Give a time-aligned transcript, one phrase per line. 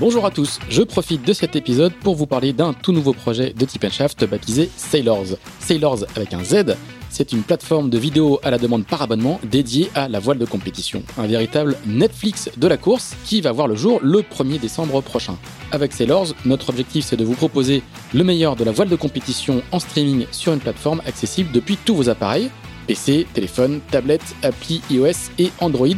[0.00, 3.52] Bonjour à tous, je profite de cet épisode pour vous parler d'un tout nouveau projet
[3.52, 5.36] de Tip Shaft baptisé Sailors.
[5.58, 6.74] Sailors avec un Z,
[7.10, 10.46] c'est une plateforme de vidéos à la demande par abonnement dédiée à la voile de
[10.46, 11.02] compétition.
[11.18, 15.36] Un véritable Netflix de la course qui va voir le jour le 1er décembre prochain.
[15.70, 17.82] Avec Sailors, notre objectif c'est de vous proposer
[18.14, 21.94] le meilleur de la voile de compétition en streaming sur une plateforme accessible depuis tous
[21.94, 22.48] vos appareils,
[22.86, 25.88] PC, téléphone, tablette, appli iOS et Android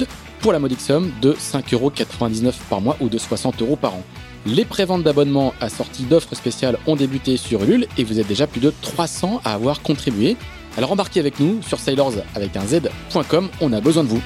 [0.42, 4.02] pour la modique somme de 5,99€ par mois ou de 60€ par an.
[4.44, 8.60] Les préventes d'abonnements assorties d'offres spéciales ont débuté sur Ulule et vous êtes déjà plus
[8.60, 10.36] de 300 à avoir contribué.
[10.76, 14.22] Alors embarquez avec nous sur sailors avec un z.com, on a besoin de vous.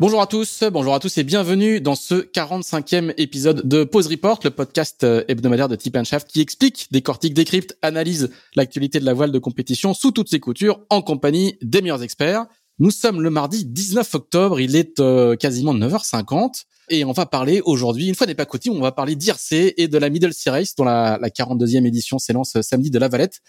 [0.00, 4.38] Bonjour à tous, bonjour à tous et bienvenue dans ce 45e épisode de Pause Report,
[4.44, 9.12] le podcast euh, hebdomadaire de Tip Shaft qui explique, décortique, décrypte, analyse l'actualité de la
[9.12, 12.46] voile de compétition sous toutes ses coutures en compagnie des meilleurs experts.
[12.78, 17.60] Nous sommes le mardi 19 octobre, il est euh, quasiment 9h50 et on va parler
[17.64, 20.50] aujourd'hui, une fois n'est pas coutume, on va parler d'IRC et de la Middle Sea
[20.50, 23.40] Race dont la, la 42e édition s'élance samedi de la Valette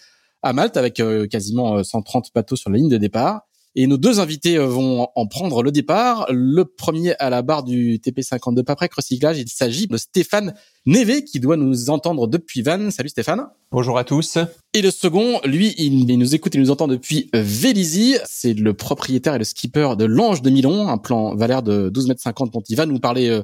[0.42, 3.42] à Malte avec euh, quasiment 130 bateaux sur la ligne de départ.
[3.76, 6.26] Et nos deux invités euh, vont en prendre le départ.
[6.30, 10.54] Le premier à la barre du TP52 Paprec Recyclage, il s'agit de Stéphane
[10.86, 12.90] Névé qui doit nous entendre depuis Vannes.
[12.90, 13.46] Salut Stéphane.
[13.70, 14.38] Bonjour à tous.
[14.74, 18.16] Et le second, lui, il nous écoute et nous entend depuis Vélizy.
[18.24, 22.08] C'est le propriétaire et le skipper de l'Ange de Milon, un plan valeur de 12
[22.08, 23.40] mètres 50 dont il va nous parler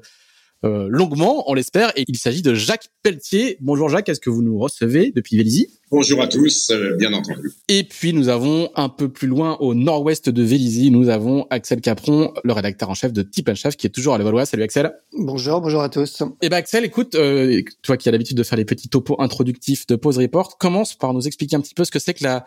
[0.66, 1.92] euh, longuement, on l'espère.
[1.96, 3.56] Et il s'agit de Jacques Pelletier.
[3.60, 5.68] Bonjour Jacques, est-ce que vous nous recevez depuis Vélizy?
[5.90, 7.52] Bonjour à tous, euh, bien entendu.
[7.68, 11.80] Et puis nous avons un peu plus loin au nord-ouest de Vélizy, nous avons Axel
[11.80, 14.46] Capron, le rédacteur en chef de Tip Chef, qui est toujours à Levallois.
[14.46, 14.92] Salut Axel.
[15.16, 16.22] Bonjour, bonjour à tous.
[16.42, 19.86] Eh ben Axel, écoute, euh, toi qui as l'habitude de faire les petits topos introductifs
[19.86, 22.44] de Pause Report, commence par nous expliquer un petit peu ce que c'est que la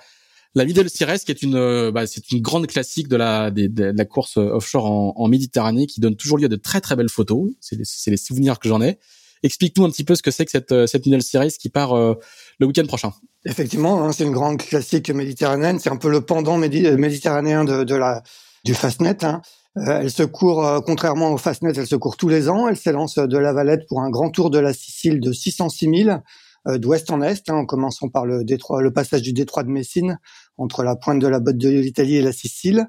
[0.55, 3.83] la Middle Sea qui est une, euh, bah, c'est une grande classique de la, de,
[3.83, 7.51] la course offshore en, Méditerranée qui donne toujours lieu à de très très belles photos.
[7.59, 7.77] C'est
[8.09, 8.97] les, souvenirs que j'en ai.
[9.43, 11.23] Explique-nous un petit peu ce que c'est que cette, cette Middle
[11.59, 12.15] qui part euh,
[12.59, 13.13] le week-end prochain.
[13.45, 15.79] Effectivement, hein, c'est une grande classique méditerranéenne.
[15.79, 18.23] C'est un peu le pendant méditerranéen de, la
[18.65, 19.23] du Fastnet.
[19.23, 19.41] Hein.
[19.77, 22.67] Euh, elle se court, contrairement au Fastnet, elle se court tous les ans.
[22.67, 26.09] Elle s'élance de la Valette pour un grand tour de la Sicile de 606 000
[26.09, 26.17] euh,
[26.65, 30.19] d'ouest en est, hein, en commençant par le détroit, le passage du détroit de Messine
[30.57, 32.87] entre la pointe de la botte de l'Italie et la Sicile.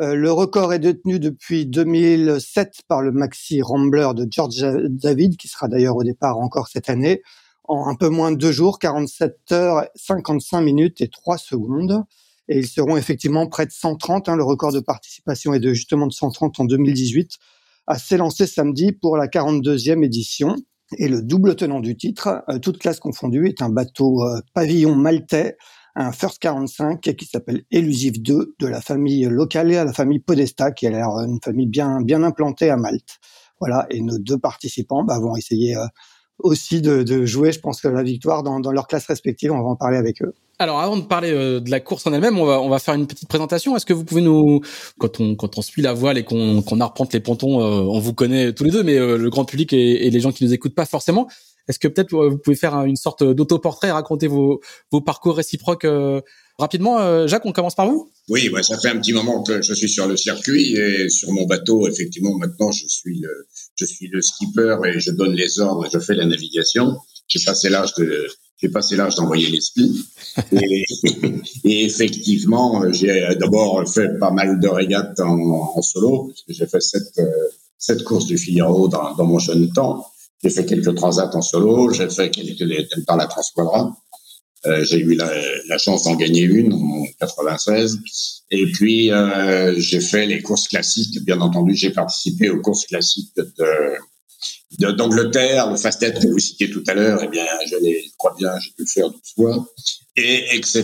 [0.00, 5.48] Euh, le record est détenu depuis 2007 par le maxi Rambler de George David, qui
[5.48, 7.22] sera d'ailleurs au départ encore cette année,
[7.64, 12.04] en un peu moins de deux jours, 47 heures, 55 minutes et 3 secondes.
[12.48, 14.28] Et ils seront effectivement près de 130.
[14.28, 17.38] Hein, le record de participation est de justement de 130 en 2018,
[17.86, 20.56] à s'élancer samedi pour la 42e édition.
[20.98, 24.94] Et le double tenant du titre, euh, toute classe confondue, est un bateau euh, pavillon
[24.94, 25.56] maltais,
[25.94, 30.72] un First 45 qui s'appelle Elusive 2 de la famille locale à la famille Podesta,
[30.72, 33.18] qui a l'air une famille bien bien implantée à Malte.
[33.60, 35.86] Voilà, et nos deux participants bah, vont essayer euh,
[36.38, 39.52] aussi de, de, jouer, je pense la victoire dans, dans leur classe respective.
[39.52, 40.34] On va en parler avec eux.
[40.62, 42.94] Alors, avant de parler euh, de la course en elle-même, on va on va faire
[42.94, 43.76] une petite présentation.
[43.76, 44.60] Est-ce que vous pouvez nous,
[44.96, 47.98] quand on quand on suit la voile et qu'on qu'on arpente les pontons, euh, on
[47.98, 50.52] vous connaît tous les deux, mais euh, le grand public et, les gens qui nous
[50.54, 51.26] écoutent pas forcément.
[51.68, 54.60] Est-ce que peut-être vous pouvez faire une sorte d'autoportrait, raconter vos
[54.92, 55.86] vos parcours réciproques
[56.60, 58.08] rapidement Jacques, on commence par vous.
[58.28, 61.44] Oui, ça fait un petit moment que je suis sur le circuit et sur mon
[61.44, 65.88] bateau, effectivement, maintenant je suis le je suis le skipper et je donne les ordres,
[65.92, 66.96] je fais la navigation.
[67.26, 68.28] J'ai passé l'âge de
[68.62, 69.60] j'ai passé l'âge d'envoyer les.
[71.64, 77.18] Et, effectivement, j'ai d'abord fait pas mal de régates en, solo, puisque j'ai fait sept,
[77.18, 77.26] euh,
[77.78, 80.06] sept courses du Figaro dans, dans mon jeune temps.
[80.42, 83.96] J'ai fait quelques transats en solo, j'ai fait quelques par la Transquadra.
[84.64, 85.28] Euh, j'ai eu la,
[85.68, 87.98] la chance d'en gagner une en 96.
[88.52, 91.24] Et puis, euh, j'ai fait les courses classiques.
[91.24, 93.44] Bien entendu, j'ai participé aux courses classiques de,
[94.78, 98.50] d'Angleterre, le fast-tête que vous citiez tout à l'heure, eh bien, je, les, crois bien,
[98.60, 99.66] j'ai pu le faire 12 fois,
[100.16, 100.82] et etc.,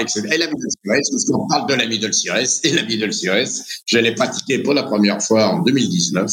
[0.00, 0.28] etc.
[0.32, 3.50] Et la Middle Series, parce qu'on parle de la Middle Series, et la Middle Series,
[3.86, 6.30] je l'ai pratiquée pour la première fois en 2019,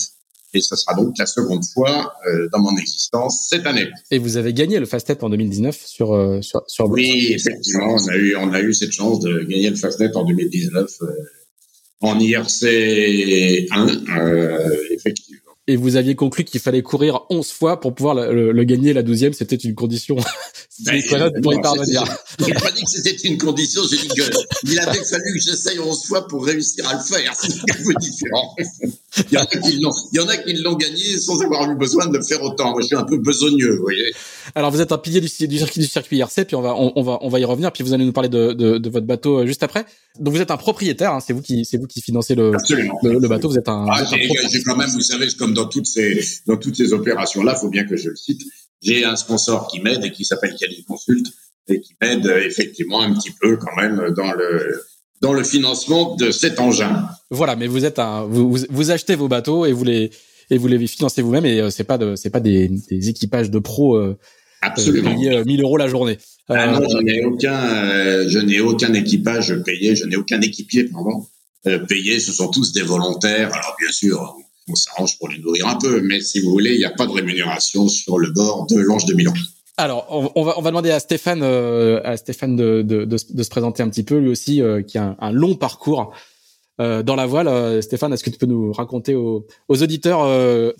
[0.54, 3.89] Et ce sera donc la seconde fois euh, dans mon existence cette année.
[4.12, 8.07] Et vous avez gagné le Fastnet en 2019 sur euh, sur, sur Oui, effectivement, on
[8.07, 11.07] a eu on a eu cette chance de gagner le Fastnet en 2019 euh,
[12.00, 13.88] en IRC 1,
[14.92, 15.37] effectivement.
[15.69, 18.93] Et vous aviez conclu qu'il fallait courir 11 fois pour pouvoir le, le gagner.
[18.93, 20.15] La douzième, c'était une condition
[20.85, 21.01] ben,
[21.41, 22.03] pour y parvenir.
[22.45, 26.05] J'ai pas dit que c'était une condition, j'ai dit qu'il avait fallu que j'essaye 11
[26.05, 27.33] fois pour réussir à le faire.
[27.35, 28.55] C'est un peu différent.
[29.31, 31.69] Il y en a qui l'ont, il y en a qui l'ont gagné sans avoir
[31.69, 32.71] eu besoin de le faire autant.
[32.71, 34.13] Moi, je suis un peu besogneux, vous voyez.
[34.55, 37.01] Alors, vous êtes un pilier du, du, circuit, du circuit IRC, puis on va, on,
[37.01, 39.39] va, on va y revenir, puis vous allez nous parler de, de, de votre bateau
[39.39, 39.85] euh, juste après.
[40.19, 42.51] Donc, vous êtes un propriétaire, hein, c'est vous qui, c'est vous qui financez le,
[43.03, 43.49] le, le, bateau.
[43.49, 43.85] Vous êtes un.
[43.89, 44.03] Ah,
[44.51, 47.85] j'ai quand même, vous savez, comme dans toutes ces, dans toutes ces opérations-là, faut bien
[47.85, 48.41] que je le cite.
[48.81, 51.25] J'ai un sponsor qui m'aide et qui s'appelle Cali Consult
[51.67, 54.81] et qui m'aide euh, effectivement un petit peu quand même dans le
[55.21, 57.07] dans le financement de cet engin.
[57.29, 60.11] Voilà, mais vous êtes un, vous, vous, achetez vos bateaux et vous les
[60.49, 63.51] et vous les financez vous-même et euh, c'est pas de c'est pas des, des, équipages
[63.51, 64.17] de pros euh,
[64.61, 65.13] Absolument.
[65.13, 66.17] payés 1000 euros la journée.
[66.47, 71.25] Ah non, je n'ai aucun je n'ai aucun équipage payé, je n'ai aucun équipier pardon
[71.89, 72.19] payé.
[72.21, 73.53] Ce sont tous des volontaires.
[73.53, 74.37] Alors bien sûr,
[74.69, 77.07] on s'arrange pour les nourrir un peu, mais si vous voulez, il n'y a pas
[77.07, 79.33] de rémunération sur le bord de l'Ange de Milan.
[79.79, 83.83] Alors, on, va, on va demander à Stéphane, euh, à Stéphane de, de, se présenter
[83.83, 86.15] un petit peu, lui aussi, euh, qui a un, un, long parcours
[86.81, 87.83] euh, dans la voile.
[87.83, 90.21] Stéphane, est-ce que tu peux nous raconter aux, aux auditeurs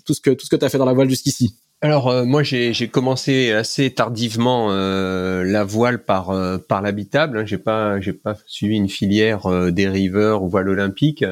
[0.04, 1.54] tout ce que tout ce que tu as fait dans la voile jusqu'ici?
[1.80, 6.34] Alors moi j'ai commencé assez tardivement la voile par
[6.66, 7.38] par l'habitable.
[7.38, 7.46] Hein.
[7.46, 11.24] J'ai pas j'ai pas suivi une filière dériveur ou voile olympique.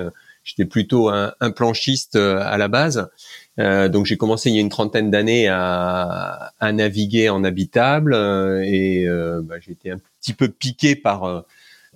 [0.45, 3.09] J'étais plutôt un, un, planchiste à la base.
[3.59, 8.13] Euh, donc j'ai commencé il y a une trentaine d'années à, à, naviguer en habitable
[8.13, 11.41] euh, et euh, bah, j'ai été un petit peu piqué par euh,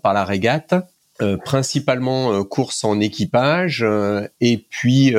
[0.02, 0.74] par la régate,
[1.44, 3.84] principalement course en équipage
[4.40, 5.14] et puis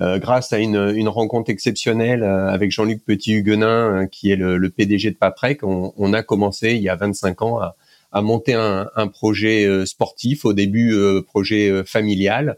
[0.00, 5.16] grâce à une, une, rencontre exceptionnelle avec Jean-Luc Petit-Huguenin qui est le, le, PDG de
[5.16, 7.76] Paprec, on, on, a commencé il y a 25 ans à,
[8.10, 10.96] à monter un, un projet sportif, au début
[11.26, 12.56] projet familial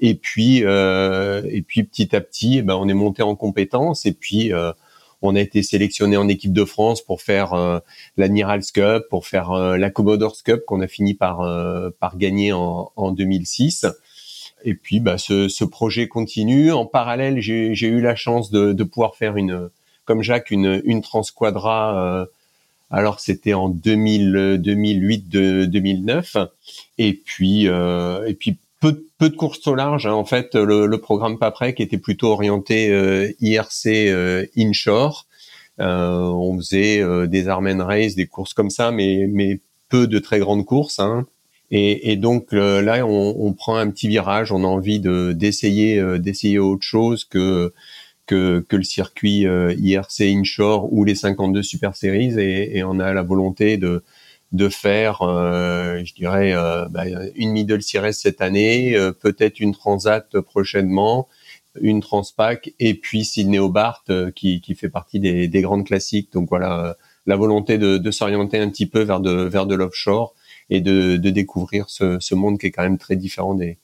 [0.00, 4.06] et puis, euh, et puis petit à petit, eh ben, on est monté en compétences
[4.06, 4.72] et puis euh,
[5.22, 7.80] on a été sélectionné en équipe de France pour faire euh,
[8.16, 12.52] l'Admirals Cup, pour faire euh, la Commodores Cup qu'on a fini par euh, par gagner
[12.52, 13.86] en, en 2006.
[14.64, 16.72] Et puis, bah, ce, ce projet continue.
[16.72, 19.70] En parallèle, j'ai eu la chance de, de, pouvoir faire une,
[20.04, 22.26] comme Jacques, une, une transquadra.
[22.90, 26.38] alors, c'était en 2000, 2008, 2009.
[26.98, 30.06] Et puis, et puis peu, peu de courses au large.
[30.06, 30.12] Hein.
[30.12, 35.26] En fait, le, le programme Paprec était plutôt orienté euh, IRC euh, inshore.
[35.80, 40.18] Euh, on faisait euh, des Armen Race, des courses comme ça, mais, mais peu de
[40.18, 40.98] très grandes courses.
[40.98, 41.26] Hein.
[41.70, 44.52] Et, et, donc là, on, on, prend un petit virage.
[44.52, 47.74] On a envie de d'essayer d'essayer autre chose que
[48.24, 53.12] que, que le circuit IRC inshore ou les 52 Super Series, et, et on a
[53.12, 54.02] la volonté de
[54.52, 57.04] de faire, euh, je dirais, euh, bah,
[57.34, 61.28] une middle series cette année, euh, peut-être une transat prochainement,
[61.80, 64.04] une transpac, et puis Sydney Hobart
[64.34, 66.32] qui, qui fait partie des, des grandes classiques.
[66.32, 66.96] Donc voilà,
[67.26, 70.34] la volonté de, de s'orienter un petit peu vers de vers de l'offshore
[70.70, 73.78] et de, de découvrir ce, ce, monde qui est quand même très différent des,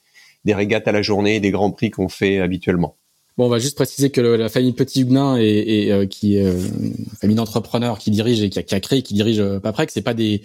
[0.45, 2.97] des régates à la journée et des grands prix qu'on fait habituellement.
[3.37, 7.05] Bon, on va juste préciser que la famille Petit Huguenin et, et qui est une
[7.19, 10.01] famille d'entrepreneurs qui dirige et qui a, qui a créé, qui dirige euh, Paprec, c'est
[10.01, 10.41] pas des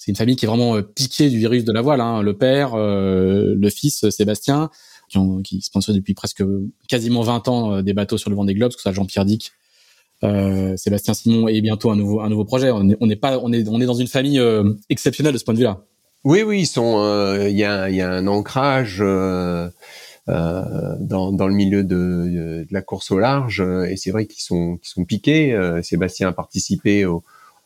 [0.00, 2.00] c'est une famille qui est vraiment euh, piquée du virus de la voile.
[2.00, 2.22] Hein.
[2.22, 4.70] Le père, euh, le fils Sébastien,
[5.10, 6.42] qui, ont, qui depuis presque
[6.88, 9.52] quasiment 20 ans des bateaux sur le vent des globes, que soit Jean-Pierre Dick,
[10.24, 12.70] euh, Sébastien Simon et bientôt un nouveau un nouveau projet.
[12.70, 14.40] On n'est pas on est on est dans une famille
[14.88, 15.84] exceptionnelle de ce point de vue-là.
[16.24, 16.96] Oui, oui, ils sont.
[17.46, 19.02] Il y a il y a un ancrage.
[20.30, 23.60] Euh, dans, dans, le milieu de, de, la course au large.
[23.88, 25.52] Et c'est vrai qu'ils sont, qu'ils sont piqués.
[25.52, 27.24] Euh, Sébastien a participé au,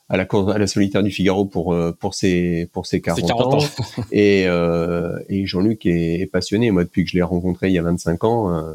[0.08, 3.26] à la course, à la solitaire du Figaro pour euh, pour ses pour ses 40,
[3.26, 3.58] 40 ans,
[4.12, 6.70] et, euh, et Jean-Luc est, est, passionné.
[6.70, 8.74] Moi depuis que je l'ai rencontré il y a 25 ans euh,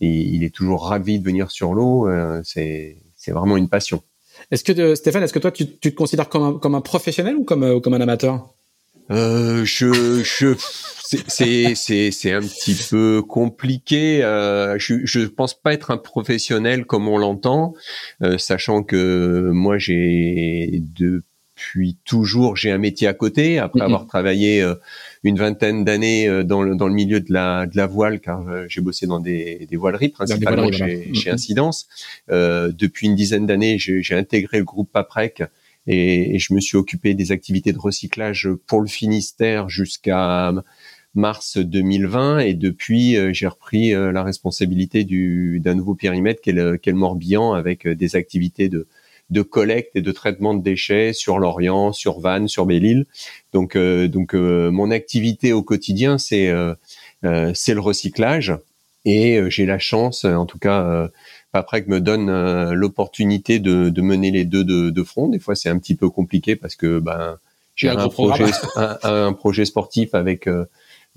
[0.00, 2.08] et il est toujours ravi de venir sur l'eau.
[2.44, 4.02] C'est c'est vraiment une passion.
[4.50, 7.36] Est-ce que Stéphane est-ce que toi tu, tu te considères comme un, comme un professionnel
[7.36, 8.48] ou comme comme un amateur?
[9.10, 10.54] Euh, je, je,
[11.26, 14.22] c'est, c'est, c'est un petit peu compliqué.
[14.22, 17.74] Euh, je, je pense pas être un professionnel comme on l'entend,
[18.22, 24.62] euh, sachant que moi j'ai depuis toujours j'ai un métier à côté après avoir travaillé
[24.62, 24.74] euh,
[25.24, 28.46] une vingtaine d'années euh, dans le dans le milieu de la de la voile car
[28.68, 31.88] j'ai bossé dans des, des voileries principalement chez, chez Incidence.
[32.28, 35.42] depuis une dizaine d'années, j'ai, j'ai intégré le groupe Paprec
[35.86, 40.52] et, et, je me suis occupé des activités de recyclage pour le Finistère jusqu'à
[41.14, 46.92] mars 2020 et depuis j'ai repris la responsabilité du d'un nouveau périmètre qu'est le, le,
[46.92, 48.86] Morbihan avec des activités de
[49.30, 53.06] de collecte et de traitement de déchets sur Lorient, sur Vannes, sur Belle-Île.
[53.52, 56.52] Donc donc mon activité au quotidien c'est
[57.54, 58.54] c'est le recyclage
[59.04, 61.08] et j'ai la chance en tout cas
[61.52, 62.30] après que me donne
[62.72, 65.28] l'opportunité de, de, mener les deux de, de front.
[65.28, 67.38] Des fois, c'est un petit peu compliqué parce que ben
[67.74, 68.44] j'ai un, projet,
[68.76, 70.66] un, projet sportif avec euh,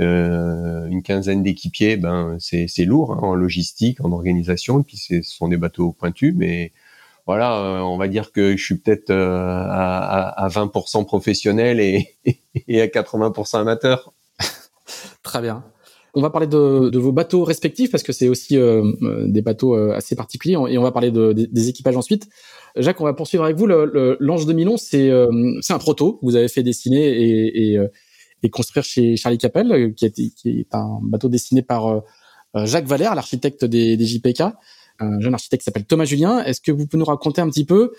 [0.02, 1.98] euh, une quinzaine d'équipiers.
[1.98, 4.80] Ben c'est c'est lourd hein, en logistique, en organisation.
[4.80, 6.72] Et puis ce sont des bateaux pointus, mais
[7.26, 12.16] voilà, euh, on va dire que je suis peut-être euh, à, à, 20% professionnel et,
[12.68, 14.14] et à 80% amateur.
[15.24, 15.64] Très bien.
[16.16, 19.42] On va parler de, de, vos bateaux respectifs parce que c'est aussi euh, euh des
[19.42, 22.30] bateaux euh, assez particuliers et on va parler de, des équipages ensuite.
[22.76, 23.66] Jacques, on va poursuivre avec vous.
[23.66, 25.30] L'Ange le, 2011, c'est euh,
[25.62, 27.80] c'est un proto que vous avez fait dessiner et, et,
[28.44, 32.04] et construire chez Charlie Capel, qui, qui est un bateau dessiné par
[32.56, 34.42] Jacques Valère, l'architecte des, des, JPK,
[35.00, 36.44] un jeune architecte qui s'appelle Thomas Julien.
[36.44, 37.92] Est-ce que vous pouvez nous raconter un petit peu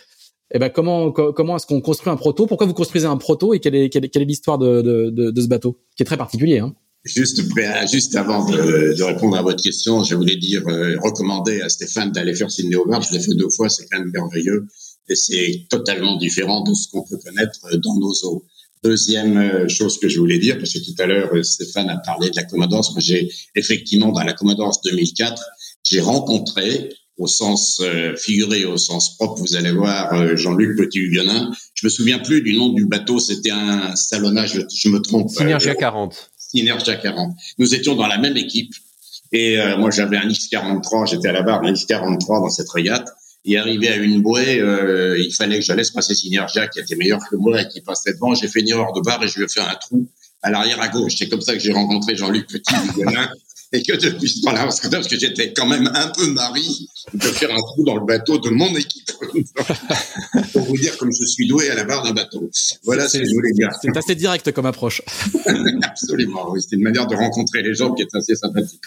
[0.52, 2.46] eh ben comment comment est-ce qu'on construit un proto?
[2.46, 3.54] Pourquoi vous construisez un proto?
[3.54, 6.18] Et quelle est quelle est l'histoire de, de, de, de, ce bateau qui est très
[6.18, 6.74] particulier hein?
[7.04, 7.42] Juste,
[7.90, 12.12] juste avant de, de, répondre à votre question, je voulais dire, euh, recommander à Stéphane
[12.12, 13.02] d'aller faire Sydney Hobart.
[13.02, 14.66] Je l'ai fait deux fois, c'est quand même merveilleux.
[15.10, 18.46] Et c'est totalement différent de ce qu'on peut connaître dans nos eaux.
[18.82, 21.98] Deuxième euh, chose que je voulais dire, parce que tout à l'heure, euh, Stéphane a
[21.98, 22.90] parlé de la Commodore.
[22.92, 25.42] Moi, j'ai effectivement, dans la Commodore 2004,
[25.84, 27.80] j'ai rencontré, au sens
[28.16, 31.52] figuré, au sens propre, vous allez voir, Jean-Luc Petit-Huguenin.
[31.74, 35.30] Je me souviens plus du nom du bateau, c'était un salonnage, je me trompe.
[35.30, 36.32] Synergia 40.
[36.54, 37.36] Synergia 40.
[37.58, 38.74] Nous étions dans la même équipe.
[39.32, 43.08] Et euh, moi, j'avais un X43, j'étais à la barre d'un X43 dans cette régate.
[43.44, 46.96] Et arrivé à une bouée, euh, il fallait que je laisse passer Synergia, qui était
[46.96, 48.34] meilleur que moi et qui passait devant.
[48.34, 50.08] J'ai fait une erreur de barre et je lui ai fait un trou
[50.42, 51.14] à l'arrière à gauche.
[51.18, 52.74] C'est comme ça que j'ai rencontré Jean-Luc Petit
[53.74, 57.52] et que depuis ce temps-là, parce que j'étais quand même un peu mari de faire
[57.52, 59.10] un trou dans le bateau de mon équipe.
[60.52, 62.48] Pour vous dire comme je suis doué à la barre d'un bateau.
[62.84, 63.70] Voilà ce que je voulais dire.
[63.82, 65.02] C'est assez direct comme approche.
[65.82, 66.62] Absolument, oui.
[66.62, 68.82] C'était une manière de rencontrer les gens qui est assez sympathique.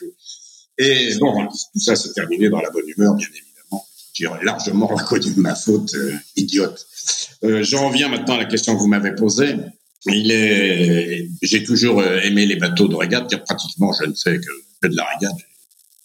[0.77, 3.85] Et bon, tout ça s'est terminé dans la bonne humeur, bien évidemment.
[4.13, 6.87] J'ai largement reconnu ma faute euh, idiote.
[7.43, 9.55] Euh, J'en reviens maintenant à la question que vous m'avez posée.
[10.05, 14.39] Il est, j'ai toujours euh, aimé les bateaux de régate, car pratiquement je ne fais
[14.39, 15.37] que de la régate.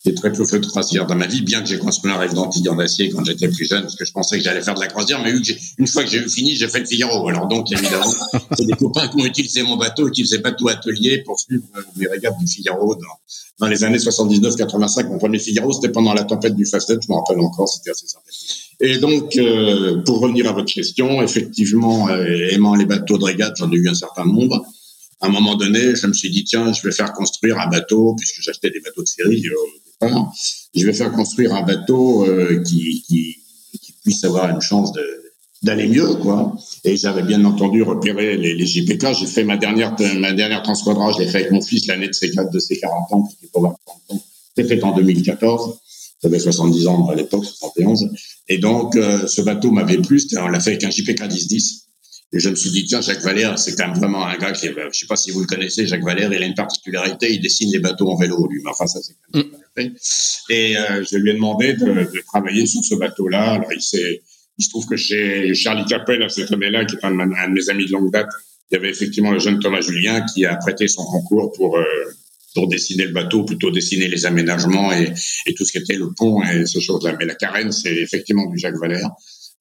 [0.04, 2.34] J'ai très peu fait de croisière dans ma vie, bien que j'ai construit un rêve
[2.34, 4.80] d'antilles en acier quand j'étais plus jeune, parce que je pensais que j'allais faire de
[4.80, 5.32] la croisière, mais
[5.78, 7.28] une fois que j'ai eu fini, j'ai fait le Figaro.
[7.28, 8.12] Alors donc, évidemment,
[8.58, 11.62] c'est des copains qui ont utilisé mon bateau et qui faisaient bateau atelier pour suivre
[11.96, 13.00] les régates du Figaro dans,
[13.60, 15.06] dans les années 79-85.
[15.06, 18.08] Mon premier Figaro, c'était pendant la tempête du Fastet, je me rappelle encore, c'était assez
[18.08, 18.24] sympa.
[18.80, 23.54] Et donc, euh, pour revenir à votre question, effectivement, euh, aimant les bateaux de régate,
[23.56, 24.66] j'en ai eu un certain nombre
[25.22, 28.16] à un moment donné, je me suis dit, tiens, je vais faire construire un bateau,
[28.18, 29.54] puisque j'achetais des bateaux de série euh,
[30.74, 33.38] je vais faire construire un bateau euh, qui,
[34.04, 34.92] puisse avoir une chance
[35.62, 36.56] d'aller mieux, quoi.
[36.82, 39.14] Et j'avais bien entendu repérer les, les JPK.
[39.14, 42.12] J'ai fait ma dernière ma dernière transquadra, je l'ai fait avec mon fils l'année de
[42.12, 43.78] ses, de ses 40 ans, qui pour 40
[44.08, 44.22] ans.
[44.56, 45.78] C'était en 2014.
[46.22, 48.10] J'avais 70 ans à l'époque, 71.
[48.48, 50.20] Et donc, euh, ce bateau m'avait plu.
[50.36, 51.91] On l'a fait avec un JPK 1010
[52.34, 54.66] et je me suis dit, tiens, Jacques Valère, c'est quand même vraiment un gars qui,
[54.66, 57.70] je sais pas si vous le connaissez, Jacques Valère, il a une particularité, il dessine
[57.70, 58.60] les bateaux en vélo, lui.
[58.64, 59.38] Mais enfin, ça, c'est quand
[59.76, 59.96] même mm.
[60.48, 63.52] Et euh, je lui ai demandé de, de travailler sur ce bateau-là.
[63.52, 64.22] Alors, il s'est,
[64.56, 67.68] il se trouve que chez Charlie Capel, à cette année-là, qui est un, de mes
[67.68, 68.28] amis de longue date,
[68.70, 71.84] il y avait effectivement le jeune Thomas Julien qui a prêté son concours pour euh,
[72.54, 75.12] pour dessiner le bateau, plutôt dessiner les aménagements et,
[75.46, 77.16] et tout ce qui était le pont et ce chose-là.
[77.18, 79.10] Mais la carène, c'est effectivement du Jacques Valère.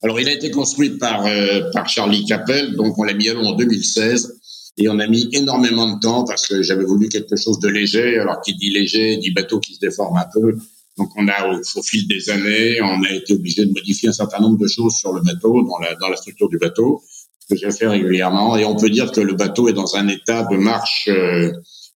[0.03, 3.33] Alors, il a été construit par, euh, par Charlie Capel, donc on l'a mis à
[3.33, 4.37] l'eau en 2016.
[4.77, 8.17] Et on a mis énormément de temps parce que j'avais voulu quelque chose de léger.
[8.17, 10.57] Alors, qui dit léger, dit bateau qui se déforme un peu.
[10.97, 14.39] Donc, on a, au, fil des années, on a été obligé de modifier un certain
[14.39, 17.03] nombre de choses sur le bateau, dans la, dans la structure du bateau,
[17.49, 18.57] que j'ai fait régulièrement.
[18.57, 21.51] Et on peut dire que le bateau est dans un état de marche euh,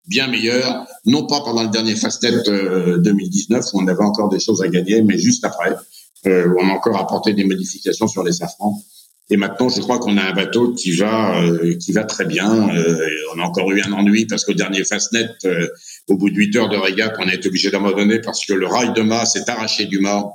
[0.07, 4.39] bien meilleur, non pas pendant le dernier Fastnet euh, 2019 où on avait encore des
[4.39, 5.75] choses à gagner, mais juste après.
[6.25, 8.81] Euh, on a encore apporté des modifications sur les safrans.
[9.29, 12.69] Et maintenant, je crois qu'on a un bateau qui va euh, qui va très bien.
[12.75, 15.29] Euh, on a encore eu un ennui parce qu'au dernier Fastnet,
[16.09, 18.67] au bout de 8 heures de régate, on a été obligé d'abandonner parce que le
[18.67, 20.29] rail de mât s'est arraché du mât,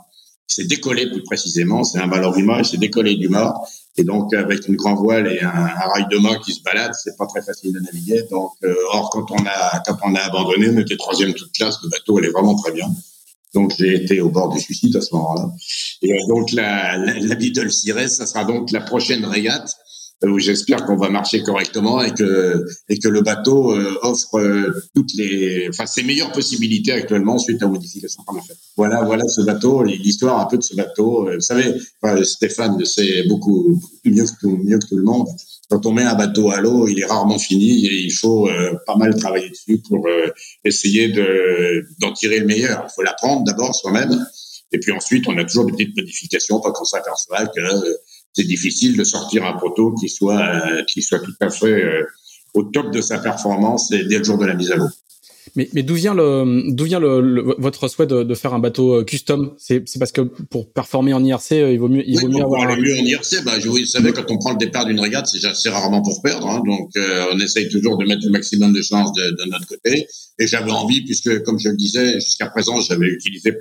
[0.46, 1.84] s'est décollé plus précisément.
[1.84, 2.22] C'est un mât,
[2.58, 3.54] il s'est décollé du mât.
[3.98, 7.16] Et donc, avec une grande voile et un, rail de mât qui se balade, c'est
[7.16, 8.22] pas très facile de naviguer.
[8.30, 8.52] Donc,
[8.92, 11.76] or, quand on a quand on a abandonné, on était troisième toute classe.
[11.82, 12.86] Le bateau, est vraiment très bien.
[13.54, 15.50] Donc j'ai été au bord du suicide à ce moment-là.
[16.02, 19.74] Et donc la, la, la Beetle Cires, ça sera donc la prochaine régate
[20.24, 23.72] où j'espère qu'on va marcher correctement et que et que le bateau
[24.02, 24.40] offre
[24.94, 28.58] toutes les, enfin ses meilleures possibilités actuellement suite aux modifications qu'on a faites.
[28.76, 31.28] Voilà, voilà ce bateau, l'histoire un peu de ce bateau.
[31.32, 31.74] Vous savez,
[32.24, 35.28] Stéphane le sait beaucoup mieux que tout, mieux que tout le monde
[35.70, 38.74] quand on met un bateau à l'eau, il est rarement fini et il faut euh,
[38.86, 40.28] pas mal travailler dessus pour euh,
[40.64, 42.86] essayer de d'en tirer le meilleur.
[42.88, 44.26] Il faut l'apprendre d'abord soi-même
[44.72, 47.94] et puis ensuite on a toujours des petites modifications quand on s'aperçoit que euh,
[48.38, 51.82] c'est difficile de sortir un proto qui soit qui soit tout à fait
[52.54, 54.88] au top de sa performance dès le jour de la mise à l'eau.
[55.56, 58.96] Mais, mais d'où vient le d'où vient le, votre souhait de, de, faire un bateau
[58.96, 59.54] euh, custom?
[59.58, 62.62] C'est parce que pour performer en IRC, euh, il vaut mieux il vaut mieux avoir
[62.62, 63.44] aller mieux en IRC.
[63.44, 66.22] Bah, je, vous savez quand on prend le départ d'une régate, c'est assez rarement pour
[66.22, 69.50] perdre, hein, donc euh, on essaye toujours de mettre le maximum de chances de, de
[69.50, 70.06] notre côté.
[70.38, 73.52] Et j'avais envie, puisque comme je le disais jusqu'à présent, j'avais utilisé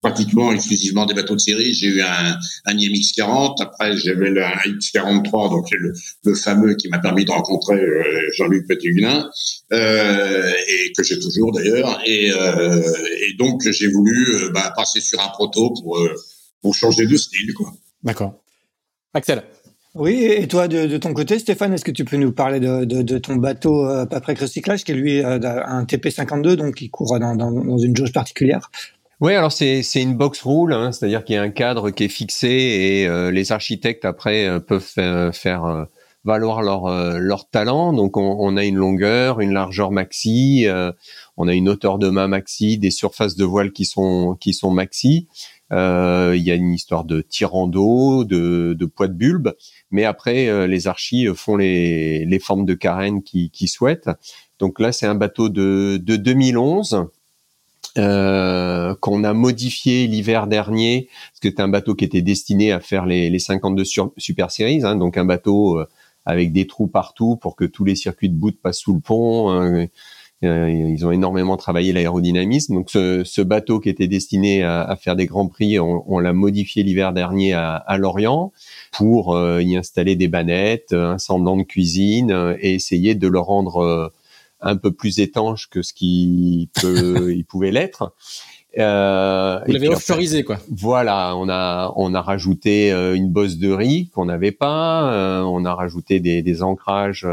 [0.00, 1.72] pratiquement exclusivement des bateaux de série.
[1.74, 5.92] J'ai eu un, un IMX 40, après j'avais le X 43, donc le,
[6.24, 9.28] le fameux qui m'a permis de rencontrer euh, Jean-Luc Petitguenin,
[9.72, 12.00] euh, et que j'ai toujours d'ailleurs.
[12.06, 12.82] Et, euh,
[13.28, 16.14] et donc j'ai voulu euh, bah, passer sur un proto pour euh,
[16.62, 17.72] pour changer de style, quoi.
[18.02, 18.34] D'accord.
[19.14, 19.42] Axel.
[19.94, 22.84] Oui, et toi, de, de ton côté, Stéphane, est-ce que tu peux nous parler de,
[22.84, 27.18] de, de ton bateau euh, après recyclage, qui est lui un TP52, donc qui court
[27.18, 28.70] dans, dans, dans une jauge particulière?
[29.20, 32.08] Oui, alors c'est une box rule, hein, c'est-à-dire qu'il y a un cadre qui est
[32.08, 35.84] fixé et euh, les architectes après euh, peuvent faire, euh,
[36.24, 37.92] valoir leur leur talent.
[37.92, 40.66] Donc on, on, a une longueur, une largeur maxi,
[41.36, 44.70] on a une hauteur de main maxi, des surfaces de voile qui sont qui sont
[44.70, 45.28] maxi.
[45.70, 45.76] il
[46.42, 49.54] y a une histoire de tirant d'eau, de, de poids de bulbe,
[49.90, 54.10] mais après les archis font les les formes de carène qu'ils qui souhaitent.
[54.58, 57.06] Donc là c'est un bateau de de 2011
[57.98, 62.78] euh, qu'on a modifié l'hiver dernier, parce que c'était un bateau qui était destiné à
[62.78, 63.82] faire les, les 52
[64.16, 65.88] Super Series, hein, donc un bateau euh,
[66.24, 69.50] avec des trous partout pour que tous les circuits de bout passent sous le pont.
[69.50, 69.86] Hein,
[70.44, 72.74] euh, ils ont énormément travaillé l'aérodynamisme.
[72.74, 77.12] Donc ce, bateau qui était destiné à, faire des grands prix, on, l'a modifié l'hiver
[77.12, 78.52] dernier à, Lorient
[78.92, 84.12] pour y installer des bannettes, un semblant de cuisine et essayer de le rendre
[84.60, 88.14] un peu plus étanche que ce qui peut, il pouvait l'être.
[88.78, 90.58] Euh, Vous l'avez offshoreisé, quoi.
[90.70, 95.12] Voilà, on a on a rajouté euh, une bosse de riz qu'on n'avait pas.
[95.12, 97.26] Euh, on a rajouté des, des ancrages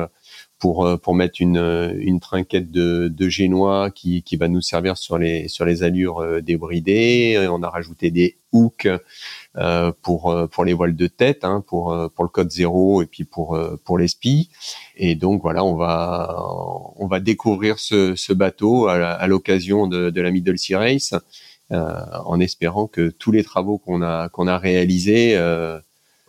[0.57, 4.97] pour euh, pour mettre une une trinquette de, de génois qui qui va nous servir
[4.97, 7.47] sur les sur les allures débridées.
[7.51, 8.87] On a rajouté des hooks
[10.01, 13.05] pour euh, pour les voiles de tête, hein, pour euh, pour le code zéro et
[13.05, 14.49] puis pour pour les spies.
[14.95, 16.35] Et donc voilà, on va
[16.95, 21.13] on va découvrir ce, ce bateau à, l'occasion de, de la Middle Sea Race,
[21.71, 25.37] en espérant que tous les travaux qu'on a qu'on a réalisés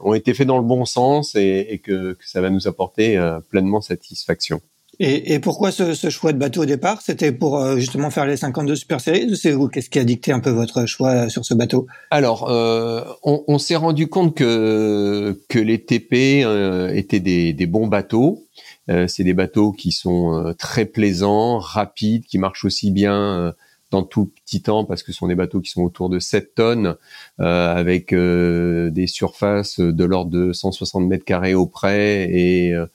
[0.00, 3.18] ont été faits dans le bon sens et, et que, que, ça va nous apporter
[3.50, 4.60] pleinement satisfaction.
[5.00, 7.00] Et, et pourquoi ce, ce, choix de bateau au départ?
[7.02, 10.40] C'était pour euh, justement faire les 52 Super Series C'est qu'est-ce qui a dicté un
[10.40, 11.86] peu votre choix euh, sur ce bateau?
[12.10, 17.66] Alors, euh, on, on s'est rendu compte que que les TP euh, étaient des, des,
[17.66, 18.44] bons bateaux.
[18.90, 23.54] Euh, c'est des bateaux qui sont euh, très plaisants, rapides, qui marchent aussi bien
[23.90, 26.54] dans tout petit temps parce que ce sont des bateaux qui sont autour de 7
[26.54, 26.96] tonnes
[27.40, 32.86] euh, avec euh, des surfaces de l'ordre de 160 mètres carrés auprès et euh,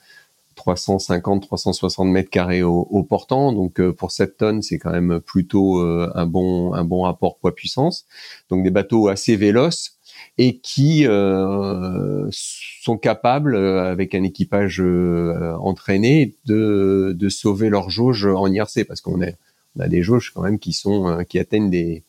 [0.55, 3.53] 350, 360 mètres carrés au, au portant.
[3.53, 7.37] Donc euh, pour 7 tonnes, c'est quand même plutôt euh, un bon un bon rapport
[7.37, 8.05] poids-puissance.
[8.49, 9.97] Donc des bateaux assez véloces
[10.37, 17.89] et qui euh, sont capables, euh, avec un équipage euh, entraîné, de, de sauver leur
[17.89, 19.27] jauge en IRC parce qu'on a,
[19.75, 22.03] on a des jauges quand même qui sont euh, qui atteignent des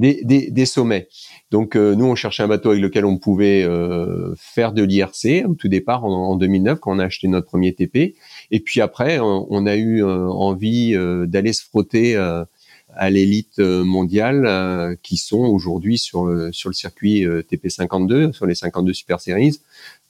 [0.00, 1.08] des, des, des sommets.
[1.50, 5.44] Donc euh, nous, on cherchait un bateau avec lequel on pouvait euh, faire de l'IRC
[5.46, 8.14] au tout départ en, 2009 quand on a acheté notre premier TP.
[8.50, 15.16] Et puis après, on, a eu euh, envie d'aller se frotter à l'élite mondiale qui
[15.18, 19.60] sont aujourd'hui sur le, sur le circuit TP52, sur les 52 Super Series.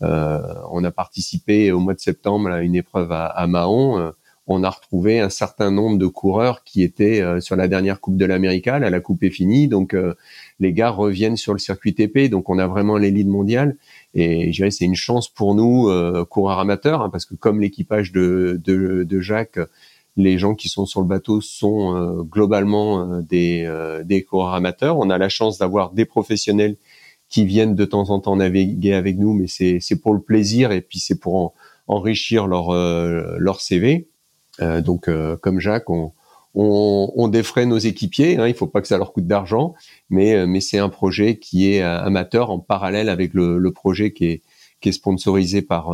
[0.01, 4.13] on a participé au mois de septembre à une épreuve à, à Mahon
[4.53, 8.17] on a retrouvé un certain nombre de coureurs qui étaient euh, sur la dernière Coupe
[8.17, 8.67] de l'Amérique.
[8.67, 10.15] La Coupe est finie, donc euh,
[10.59, 12.29] les gars reviennent sur le circuit TP.
[12.29, 13.77] Donc on a vraiment l'élite mondiale.
[14.13, 17.61] Et je dirais c'est une chance pour nous, euh, coureurs amateurs, hein, parce que comme
[17.61, 19.61] l'équipage de, de, Jacques,
[20.17, 23.71] les gens qui sont sur le bateau sont globalement des,
[24.05, 24.99] des coureurs amateurs.
[24.99, 26.77] On a la chance d'avoir des professionnels
[27.29, 30.81] qui viennent de temps en temps naviguer avec nous, mais c'est pour le plaisir et
[30.81, 31.55] puis c'est pour
[31.87, 32.73] enrichir leur,
[33.39, 34.10] leur CV.
[34.61, 36.13] Euh, donc, euh, comme Jacques, on,
[36.55, 38.39] on, on, défraie nos équipiers.
[38.39, 39.75] Hein, il faut pas que ça leur coûte d'argent,
[40.09, 44.13] mais, euh, mais c'est un projet qui est amateur en parallèle avec le, le projet
[44.13, 44.43] qui est,
[44.81, 45.91] qui est sponsorisé par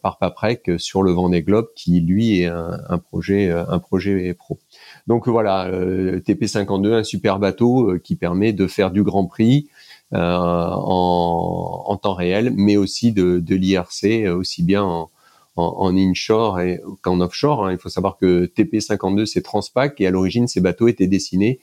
[0.00, 4.60] par Paprec sur le Vendée Globe, qui lui est un, un projet un projet pro.
[5.08, 9.66] Donc voilà, TP52, un super bateau qui permet de faire du Grand Prix
[10.12, 10.20] en,
[11.88, 15.10] en, temps réel, mais aussi de, de l'IRC, aussi bien en,
[15.58, 16.60] en, inshore
[17.02, 17.66] qu'en offshore.
[17.66, 17.72] Hein.
[17.72, 21.60] Il faut savoir que TP52 c'est Transpac et à l'origine ces bateaux étaient dessinés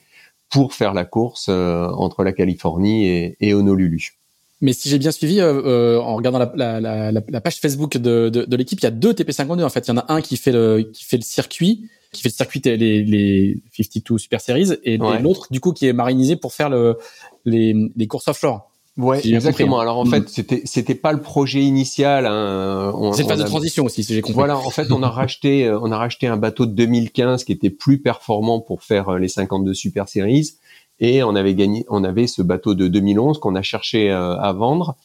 [0.50, 4.18] pour faire la course euh, entre la Californie et, et Honolulu.
[4.62, 7.98] Mais si j'ai bien suivi, euh, euh, en regardant la, la, la, la, page Facebook
[7.98, 9.86] de, de, de l'équipe, il y a deux TP52 en fait.
[9.88, 12.34] Il y en a un qui fait le qui fait le circuit, qui fait le
[12.34, 16.70] circuit les, les 52 Super Series, et, l'autre du coup qui est marinisé pour faire
[16.70, 16.98] le,
[17.44, 18.72] les, les courses offshore.
[18.98, 19.80] Ouais, exactement.
[19.80, 19.82] Hein.
[19.82, 20.10] Alors en mm.
[20.10, 22.26] fait, c'était c'était pas le projet initial.
[22.26, 22.94] Hein.
[23.14, 24.36] C'est une phase de transition aussi, si j'ai compris.
[24.36, 27.52] Voilà, en fait, on a racheté euh, on a racheté un bateau de 2015 qui
[27.52, 30.54] était plus performant pour faire euh, les 52 Super Series,
[31.00, 34.54] et on avait gagné, on avait ce bateau de 2011 qu'on a cherché euh, à
[34.54, 34.96] vendre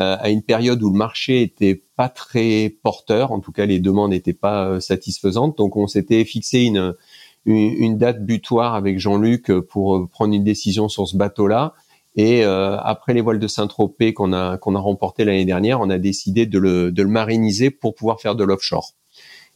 [0.00, 3.32] à une période où le marché était pas très porteur.
[3.32, 5.58] En tout cas, les demandes n'étaient pas satisfaisantes.
[5.58, 6.94] Donc, on s'était fixé une
[7.46, 11.74] une date butoir avec Jean-Luc pour prendre une décision sur ce bateau-là.
[12.18, 15.88] Et euh, après les voiles de Saint-Tropez qu'on a qu'on a remporté l'année dernière, on
[15.88, 18.94] a décidé de le de le mariniser pour pouvoir faire de l'offshore.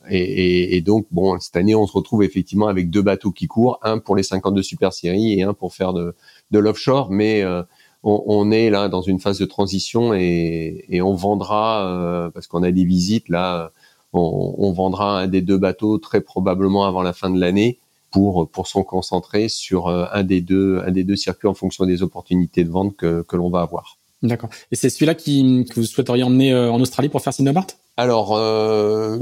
[0.09, 3.48] Et, et, et, donc bon, cette année, on se retrouve effectivement avec deux bateaux qui
[3.48, 6.14] courent, un pour les 52 Super Séries et un pour faire de
[6.53, 7.64] de l'offshore, mais euh,
[8.05, 12.46] on, on, est là dans une phase de transition et, et on vendra euh, parce
[12.46, 13.72] qu'on a des visites là,
[14.12, 17.81] on, on, vendra un des deux bateaux très probablement avant la fin de l'année
[18.12, 21.87] pour pour s'en concentrer sur euh, un des deux un des deux circuits en fonction
[21.87, 23.98] des opportunités de vente que que l'on va avoir.
[24.22, 24.51] D'accord.
[24.70, 27.66] Et c'est celui-là qui que vous souhaiteriez emmener euh, en Australie pour faire Cinemart?
[27.96, 28.37] Alors.
[28.37, 29.18] Euh,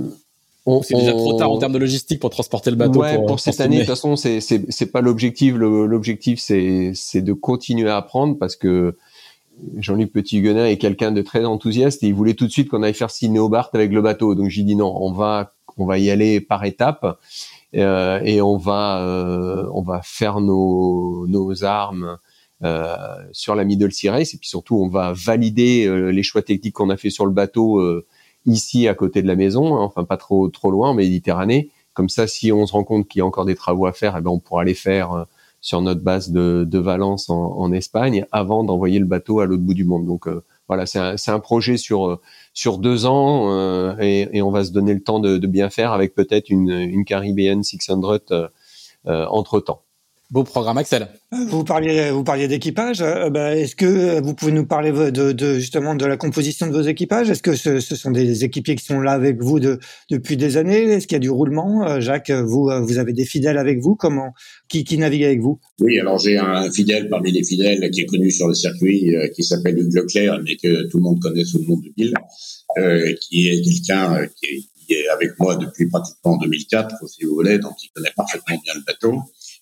[0.83, 3.00] c'est déjà trop tard en termes de logistique pour transporter le bateau.
[3.00, 5.55] Ouais, pour, cette année, de toute façon, c'est c'est c'est pas l'objectif.
[5.57, 8.96] L'objectif, c'est c'est de continuer à apprendre parce que
[9.79, 12.94] Jean-Luc Petit-Guenin est quelqu'un de très enthousiaste et il voulait tout de suite qu'on aille
[12.94, 14.35] faire Cinéobart avec le bateau.
[14.37, 17.18] Donc j'ai dit non, on va on va y aller par étapes
[17.72, 22.18] et on va euh, on va faire nos nos armes
[22.62, 22.96] euh,
[23.33, 26.96] sur la Middle Sea et puis surtout on va valider les choix techniques qu'on a
[26.96, 27.80] fait sur le bateau
[28.46, 31.70] ici à côté de la maison, hein, enfin pas trop trop loin en Méditerranée.
[31.92, 34.16] Comme ça, si on se rend compte qu'il y a encore des travaux à faire,
[34.16, 35.26] eh ben on pourra les faire
[35.61, 39.62] sur notre base de, de Valence en, en, Espagne avant d'envoyer le bateau à l'autre
[39.62, 40.06] bout du monde.
[40.06, 40.28] Donc
[40.68, 42.20] voilà, c'est un, un, projet sur
[42.52, 45.92] sur deux ans euh, et, on va se donner le temps de, de bien faire
[45.92, 48.48] avec peut-être une, une Caribbean 600 euh,
[49.06, 49.82] euh, entre temps.
[50.30, 51.08] Beau programme, Axel.
[51.48, 53.02] Vous parliez, vous parliez d'équipage.
[53.02, 56.72] Euh, bah, est-ce que vous pouvez nous parler de, de, justement de la composition de
[56.72, 57.30] vos équipages?
[57.30, 60.56] Est-ce que ce, ce, sont des équipiers qui sont là avec vous de, depuis des
[60.56, 60.82] années?
[60.82, 61.84] Est-ce qu'il y a du roulement?
[61.84, 64.32] Euh, Jacques, vous, euh, vous avez des fidèles avec vous Comment
[64.68, 65.58] qui, qui navigue avec vous?
[65.80, 69.42] Oui, alors j'ai un fidèle parmi les fidèles qui est connu sur le circuit, qui
[69.42, 72.14] s'appelle Hugues Leclerc, mais que tout le monde connaît sous le nom de Bill,
[72.78, 77.58] euh, qui est quelqu'un qui, qui est avec moi depuis pratiquement 2004, si vous voulez,
[77.58, 79.18] donc il connaît parfaitement bien le bateau.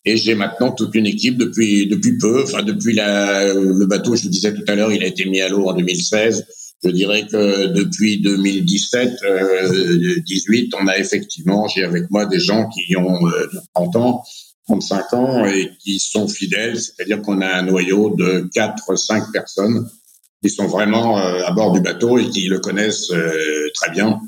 [0.08, 4.30] Et j'ai maintenant toute une équipe depuis depuis peu, enfin depuis le bateau, je vous
[4.30, 6.46] disais tout à l'heure, il a été mis à l'eau en 2016.
[6.82, 12.70] Je dirais que depuis 2017, euh, 18, on a effectivement, j'ai avec moi des gens
[12.70, 14.22] qui ont euh, 30 ans,
[14.66, 19.90] 35 ans et qui sont fidèles, c'est-à-dire qu'on a un noyau de 4, 5 personnes
[20.42, 24.18] qui sont vraiment euh, à bord du bateau et qui le connaissent euh, très bien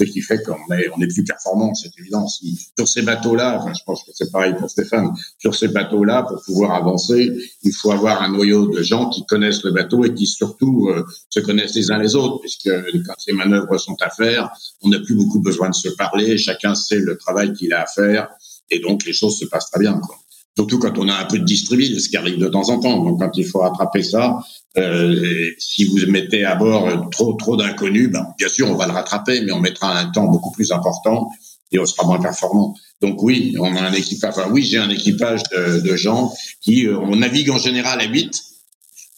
[0.00, 2.26] ce qui fait qu'on est, on plus performant, c'est évident.
[2.26, 6.74] Sur ces bateaux-là, je pense que c'est pareil pour Stéphane, sur ces bateaux-là, pour pouvoir
[6.74, 7.32] avancer,
[7.62, 11.04] il faut avoir un noyau de gens qui connaissent le bateau et qui surtout euh,
[11.28, 12.70] se connaissent les uns les autres, puisque
[13.06, 14.50] quand les manœuvres sont à faire,
[14.82, 17.86] on n'a plus beaucoup besoin de se parler, chacun sait le travail qu'il a à
[17.86, 18.28] faire,
[18.70, 20.00] et donc les choses se passent très bien.
[20.56, 23.02] Surtout quand on a un peu de distribué, ce qui arrive de temps en temps.
[23.02, 24.38] Donc quand il faut rattraper ça,
[24.76, 28.92] euh, si vous mettez à bord trop trop d'inconnus, ben, bien sûr on va le
[28.92, 31.30] rattraper, mais on mettra un temps beaucoup plus important
[31.72, 32.74] et on sera moins performant.
[33.00, 34.34] Donc oui, on a un équipage.
[34.36, 38.30] Enfin oui, j'ai un équipage de, gens qui euh, on navigue en général à 8.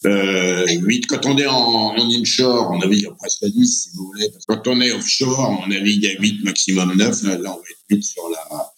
[0.04, 4.06] Euh, 8 quand on est en, en inshore, on navigue presque à 10 si vous
[4.06, 4.28] voulez.
[4.48, 7.22] quand on est offshore, on navigue à 8 maximum 9.
[7.22, 8.72] Là, on va être 8 sur la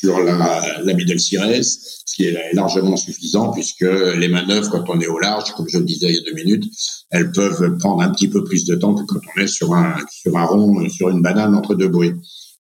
[0.00, 5.06] sur la, la middle ce qui est largement suffisant puisque les manœuvres, quand on est
[5.06, 6.64] au large, comme je le disais il y a deux minutes,
[7.10, 9.96] elles peuvent prendre un petit peu plus de temps que quand on est sur un,
[10.10, 12.14] sur un rond, sur une banane entre deux bruits.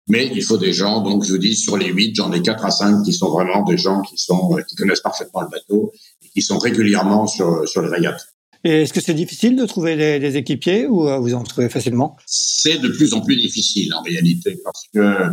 [0.09, 2.65] Mais il faut des gens, donc je vous dis, sur les huit, j'en ai quatre
[2.65, 5.93] à cinq qui sont vraiment des gens qui sont, qui connaissent parfaitement le bateau
[6.25, 8.27] et qui sont régulièrement sur, sur les régates.
[8.65, 11.69] Et est-ce que c'est difficile de trouver des, des, équipiers ou euh, vous en trouvez
[11.69, 12.17] facilement?
[12.27, 15.29] C'est de plus en plus difficile en réalité parce que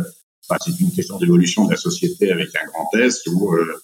[0.64, 3.82] c'est une question d'évolution de la société avec un grand S où euh,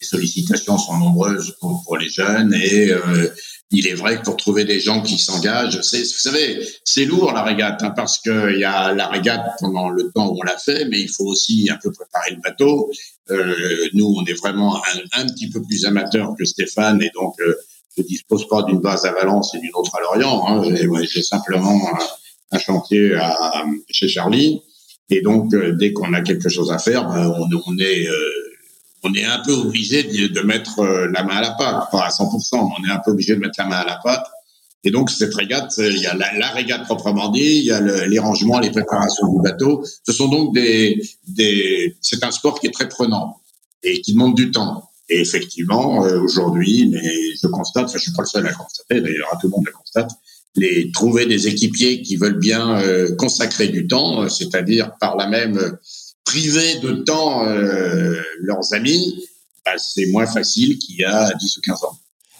[0.00, 3.28] les sollicitations sont nombreuses pour, pour les jeunes et euh,
[3.72, 7.42] il est vrai que pour trouver des gens qui s'engagent, vous savez, c'est lourd la
[7.42, 10.84] régate, hein, parce qu'il y a la régate pendant le temps où on l'a fait,
[10.84, 12.90] mais il faut aussi un peu préparer le bateau.
[13.30, 14.80] Euh, nous, on est vraiment
[15.14, 17.54] un, petit peu plus amateur que Stéphane, et donc euh,
[17.96, 20.44] je dispose pas d'une base à Valence et d'une autre à Lorient.
[20.46, 20.74] Hein.
[21.04, 21.80] J'ai, simplement
[22.50, 24.62] un, chantier à, chez Charlie,
[25.12, 28.14] et donc euh, dès qu'on a quelque chose à faire, ben, on, on est euh,
[29.02, 32.08] on est un peu obligé de, mettre euh, la main à la pâte, pas à
[32.08, 34.24] 100%, mais on est un peu obligé de mettre la main à la pâte.
[34.84, 38.18] Et donc cette régate, il y a la, régate proprement dit, il y a les
[38.18, 39.84] rangements, les préparations du bateau.
[40.06, 41.02] Ce sont donc des,
[42.00, 43.40] c'est un sport qui est très prenant
[43.82, 44.88] et qui demande du temps.
[45.08, 46.92] Et effectivement, aujourd'hui,
[47.40, 49.66] je constate, enfin, je suis pas le seul à le constater, d'ailleurs, tout le monde
[49.66, 50.10] le constate,
[50.56, 55.78] les trouver des équipiers qui veulent bien euh, consacrer du temps, c'est-à-dire par la même
[56.24, 59.26] priver de temps euh, leurs amis,
[59.64, 61.98] bah, c'est moins facile qu'il y a 10 ou 15 ans.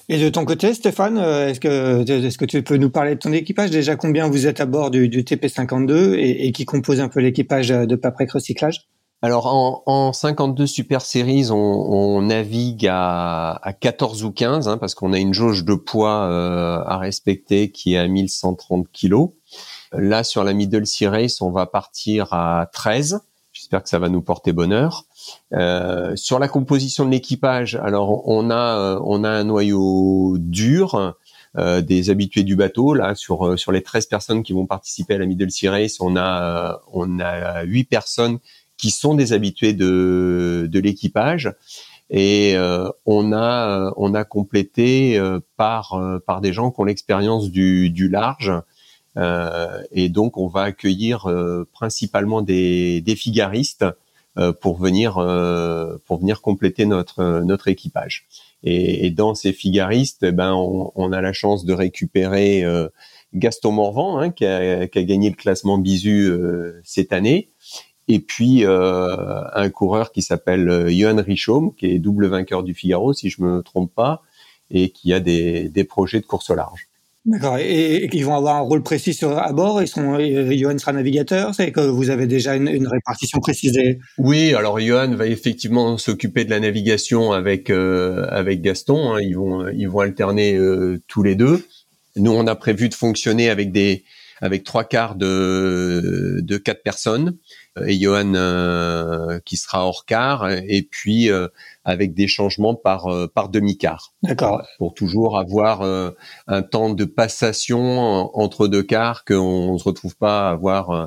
[0.08, 3.20] Et de ton côté, Stéphane, euh, est-ce que, est-ce que tu peux nous parler de
[3.20, 3.70] ton équipage?
[3.70, 7.96] Déjà, combien vous êtes à bord du, TP52 et, qui compose un peu l'équipage de
[7.96, 8.88] Paprec Recyclage?
[9.22, 9.46] Alors
[9.86, 15.32] en, 52 Super Series, on, navigue à, 14 ou 15 hein, parce qu'on a une
[15.32, 19.28] jauge de poids euh, à respecter qui est à 1130 kg.
[19.92, 23.20] Là sur la Middle Series, on va partir à 13
[23.52, 25.04] J'espère que ça va nous porter bonheur.
[25.52, 31.14] Euh, sur la composition de l'équipage, alors on a euh, on a un noyau dur.
[31.58, 35.18] Euh, des habitués du bateau là sur sur les 13 personnes qui vont participer à
[35.18, 38.38] la Middle Sea Race on a on a 8 personnes
[38.82, 41.54] qui sont des habitués de de l'équipage.
[42.10, 42.56] Et
[43.06, 45.18] on a on a complété
[45.56, 48.52] par par des gens qui ont l'expérience du du large.
[49.16, 53.84] Euh, et donc, on va accueillir euh, principalement des, des figaristes
[54.38, 55.14] euh, pour venir
[56.06, 58.26] pour venir compléter notre notre équipage.
[58.62, 62.64] Et, et dans ces figaristes, eh ben, on, on, a la chance de récupérer
[63.34, 66.32] Gaston Morvan, hein, qui, a, qui, a, gagné le classement Bisu
[66.84, 67.50] cette année,
[68.14, 73.12] et puis euh, un coureur qui s'appelle Johan Richaume, qui est double vainqueur du Figaro,
[73.12, 74.22] si je me trompe pas,
[74.70, 76.88] et qui a des, des projets de course au large.
[77.24, 77.56] D'accord.
[77.58, 79.80] Et, ils vont avoir un rôle précis sur, à bord?
[79.80, 81.54] Ils sont, Johan sera navigateur?
[81.54, 84.00] C'est que vous avez déjà une, une répartition précisée?
[84.18, 84.54] Oui.
[84.54, 89.14] Alors Johan va effectivement s'occuper de la navigation avec euh, avec Gaston.
[89.14, 89.20] Hein.
[89.20, 91.64] Ils vont ils vont alterner euh, tous les deux.
[92.16, 94.02] Nous, on a prévu de fonctionner avec des
[94.40, 97.36] avec trois quarts de de quatre personnes
[97.86, 101.30] et Johan euh, qui sera hors quart et puis
[101.84, 104.12] avec des changements par euh, par demi-quart.
[104.22, 104.62] D'accord.
[104.78, 106.10] Pour toujours avoir euh,
[106.46, 111.06] un temps de passation entre deux quarts qu'on ne se retrouve pas à avoir euh,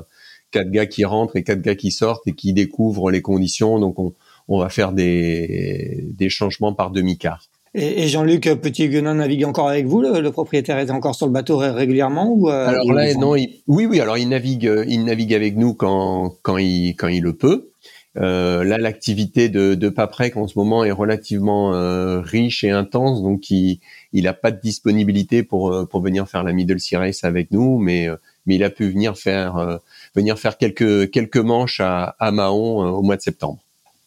[0.50, 3.78] quatre gars qui rentrent et quatre gars qui sortent et qui découvrent les conditions.
[3.78, 4.14] Donc on,
[4.48, 7.46] on va faire des des changements par demi-quart.
[7.74, 11.58] Et, Jean-Luc Petit Guenin navigue encore avec vous le, propriétaire est encore sur le bateau
[11.58, 16.34] régulièrement ou Alors là, non, oui, oui, alors il navigue, il navigue avec nous quand
[16.42, 17.70] quand il quand il le peut.
[18.18, 23.22] Euh, là, l'activité de, de Paprec en ce moment est relativement euh, riche et intense,
[23.22, 23.80] donc il
[24.12, 27.50] il a pas de disponibilité pour euh, pour venir faire la Middle Sea Race avec
[27.50, 28.08] nous, mais
[28.46, 29.80] mais il a pu venir faire
[30.14, 33.58] venir faire quelques quelques manches à, à Mahon au mois de septembre.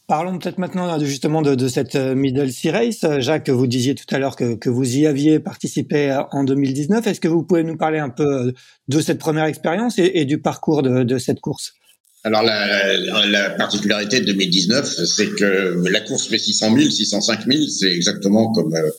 [0.10, 3.06] Parlons peut-être maintenant justement de, de, cette Middle Sea Race.
[3.20, 7.06] Jacques, vous disiez tout à l'heure que, vous y aviez participé en 2019.
[7.06, 8.52] Est-ce que vous pouvez nous parler un peu
[8.88, 11.74] de cette première expérience et, du parcours de, cette course?
[12.24, 17.68] Alors la, la, particularité de 2019, c'est que la course fait 600 000, 605 000,
[17.68, 18.90] c'est exactement comme euh,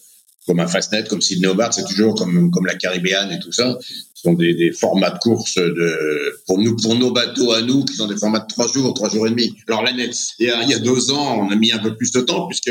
[0.46, 3.76] comme un Fastnet, comme Sydney Hobart, c'est toujours comme comme la Caribéane et tout ça.
[4.22, 8.06] Sont des, formats de course de pour nous pour nos bateaux à nous qui sont
[8.06, 9.54] des formats de trois jours, trois jours et demi.
[9.66, 9.98] Alors il,
[10.40, 12.70] y a, il deux ans, on a mis un peu plus de temps puisque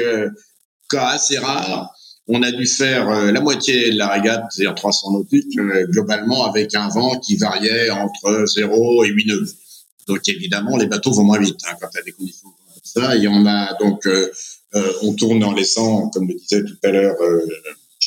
[0.90, 1.94] cas assez rare,
[2.28, 6.46] on a dû faire euh, la moitié de la régate, c'est-à-dire 300 nautiques, euh, globalement
[6.46, 9.46] avec un vent qui variait entre 0 et 8 nœuds.
[10.08, 13.16] Donc évidemment, les bateaux vont moins vite hein, quand y a des conditions comme ça.
[13.16, 14.30] Et on a donc, euh,
[15.02, 17.16] on tourne en laissant, comme le disait tout à l'heure,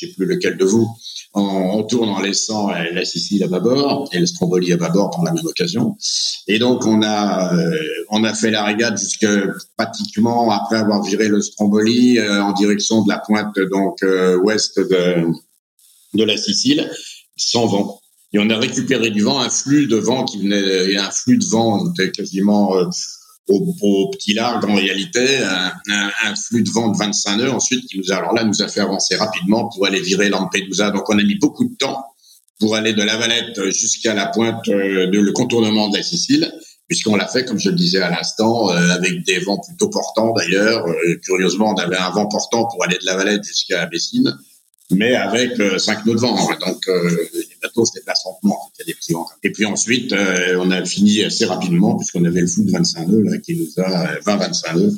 [0.07, 0.89] sais plus lequel de vous,
[1.35, 5.33] on, tourne en laissant la Sicile à bâbord et le Stromboli à bâbord pour la
[5.33, 5.97] même occasion.
[6.47, 7.53] Et donc on a
[8.11, 9.27] on a fait la régate jusque
[9.77, 14.05] pratiquement après avoir viré le Stromboli en direction de la pointe donc
[14.45, 15.27] ouest de
[16.15, 16.91] de la Sicile
[17.37, 21.11] sans vent et on a récupéré du vent, un flux de vent qui venait, un
[21.11, 22.87] flux de vent quasiment euh,
[23.49, 25.73] au, au, petit large en réalité, un,
[26.25, 28.69] un, flux de vent de 25 nœuds ensuite qui nous a, alors là, nous a
[28.69, 30.91] fait avancer rapidement pour aller virer Lampedusa.
[30.91, 32.05] Donc on a mis beaucoup de temps
[32.61, 36.53] pour aller de la Valette jusqu'à la pointe euh, de le contournement de la Sicile,
[36.87, 40.33] puisqu'on l'a fait, comme je le disais à l'instant, euh, avec des vents plutôt portants
[40.35, 40.85] d'ailleurs.
[41.25, 44.39] curieusement, on avait un vent portant pour aller de la Valette jusqu'à Messine
[44.95, 46.37] mais avec euh, cinq nœuds de vent.
[46.61, 48.25] Donc les bateaux se déplacent.
[48.43, 49.15] Il y a des petits.
[49.43, 50.15] Et puis ensuite,
[50.59, 53.83] on a fini assez rapidement puisqu'on avait le flux de 25 nœuds là, qui nous
[53.83, 54.93] a 20-25 nœuds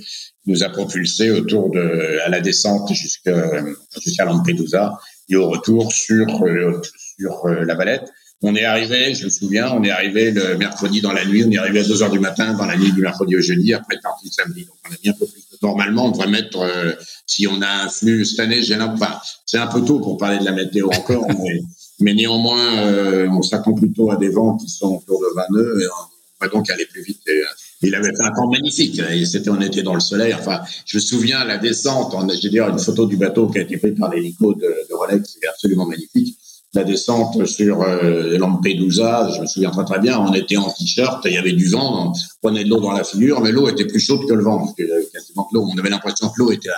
[0.46, 3.64] nous a propulsé autour de à la descente jusqu'à
[3.98, 4.98] jusqu'à Lampedusa
[5.30, 6.26] et au retour sur
[7.16, 8.12] sur la Valette.
[8.46, 11.50] On est arrivé, je me souviens, on est arrivé le mercredi dans la nuit, on
[11.50, 13.98] est arrivé à 2 heures du matin dans la nuit du mercredi au jeudi, après
[14.02, 14.66] parti le samedi.
[14.66, 15.14] Donc on a mis un
[15.64, 16.92] Normalement, on devrait mettre, euh,
[17.27, 20.38] si on a un flux cette année, j'ai enfin, c'est un peu tôt pour parler
[20.38, 21.27] de la météo encore,
[22.00, 25.81] mais, néanmoins, euh, on s'attend plutôt à des vents qui sont autour de 20 nœuds
[25.81, 27.22] et on va donc aller plus vite.
[27.29, 27.44] Euh,
[27.81, 29.00] il avait fait un temps magnifique.
[29.24, 30.35] C'était, on était dans le soleil.
[30.35, 32.14] Enfin, je me souviens la descente.
[32.42, 35.38] J'ai d'ailleurs une photo du bateau qui a été prise par l'hélico de, de Rolex.
[35.40, 36.37] C'est absolument magnifique
[36.75, 41.23] la descente sur euh, Lampedusa, je me souviens très très bien, on était en t-shirt,
[41.25, 43.87] il y avait du vent, on prenait de l'eau dans la figure, mais l'eau était
[43.87, 46.71] plus chaude que le vent, parce que quasiment l'eau, on avait l'impression que l'eau était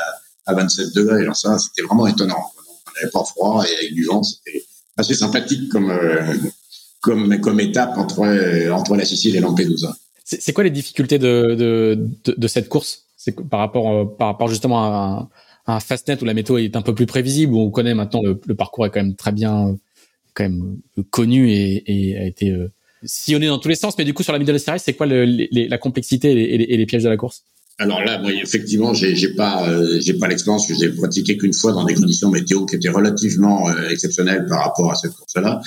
[0.46, 2.36] à, 27 degrés, alors ça, c'était vraiment étonnant.
[2.36, 4.64] on n'avait pas froid et avec du vent, c'était
[4.96, 6.34] assez sympathique comme, euh,
[7.00, 9.96] comme, étape entre, entre la Sicile et Lampedusa.
[10.24, 13.04] C'est quoi les difficultés de, de, de, cette course?
[13.50, 15.28] Par rapport, euh, par rapport justement à
[15.66, 18.54] un, fastnet où la météo est un peu plus prévisible, où on connaît maintenant le
[18.54, 19.76] parcours est quand même très bien
[20.36, 22.70] quand même euh, connu et, a été euh,
[23.02, 23.96] sillonné dans tous les sens.
[23.98, 27.08] Mais du coup, sur la middle series, c'est quoi la complexité et les, pièges de
[27.08, 27.42] la course?
[27.78, 31.84] Alors là, effectivement, j'ai, pas, euh, j'ai pas l'expérience que j'ai pratiqué qu'une fois dans
[31.84, 35.60] des conditions météo qui étaient relativement euh, exceptionnelles par rapport à cette course-là.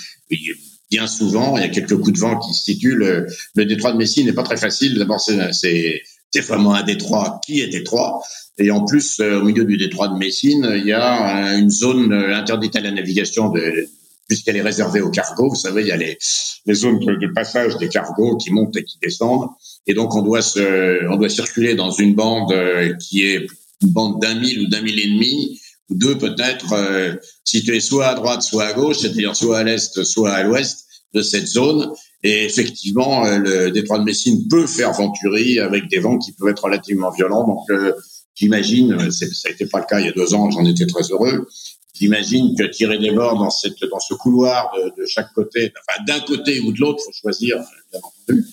[0.90, 2.96] Bien souvent, il y a quelques coups de vent qui se situent.
[2.96, 4.98] Le, détroit de Messi n'est pas très facile.
[4.98, 6.02] D'abord, c'est, c'est,
[6.32, 8.22] c'est vraiment un détroit qui est détroit.
[8.58, 12.76] Et en plus, au milieu du détroit de Messine, il y a une zone interdite
[12.76, 13.88] à la navigation de,
[14.30, 15.50] puisqu'elle est réservée aux cargos.
[15.50, 16.18] Vous savez, il y a les,
[16.66, 19.50] les zones de, passage des cargos qui montent et qui descendent.
[19.88, 23.48] Et donc, on doit se, on doit circuler dans une bande euh, qui est
[23.82, 28.08] une bande d'un mille ou d'un mille et demi, ou deux peut-être, euh, située soit
[28.08, 31.92] à droite, soit à gauche, c'est-à-dire soit à l'est, soit à l'ouest de cette zone.
[32.22, 36.50] Et effectivement, euh, le détroit de Messine peut faire venturer avec des vents qui peuvent
[36.50, 37.48] être relativement violents.
[37.48, 37.92] Donc,
[38.36, 41.48] j'imagine, ça n'était pas le cas il y a deux ans, j'en étais très heureux,
[41.94, 46.04] J'imagine que tirer des bords dans, cette, dans ce couloir de, de chaque côté, enfin
[46.06, 47.58] d'un côté ou de l'autre, faut choisir,
[47.92, 48.46] bien entendu,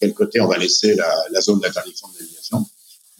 [0.00, 2.66] quel côté on va laisser la, la zone d'interdiction de navigation,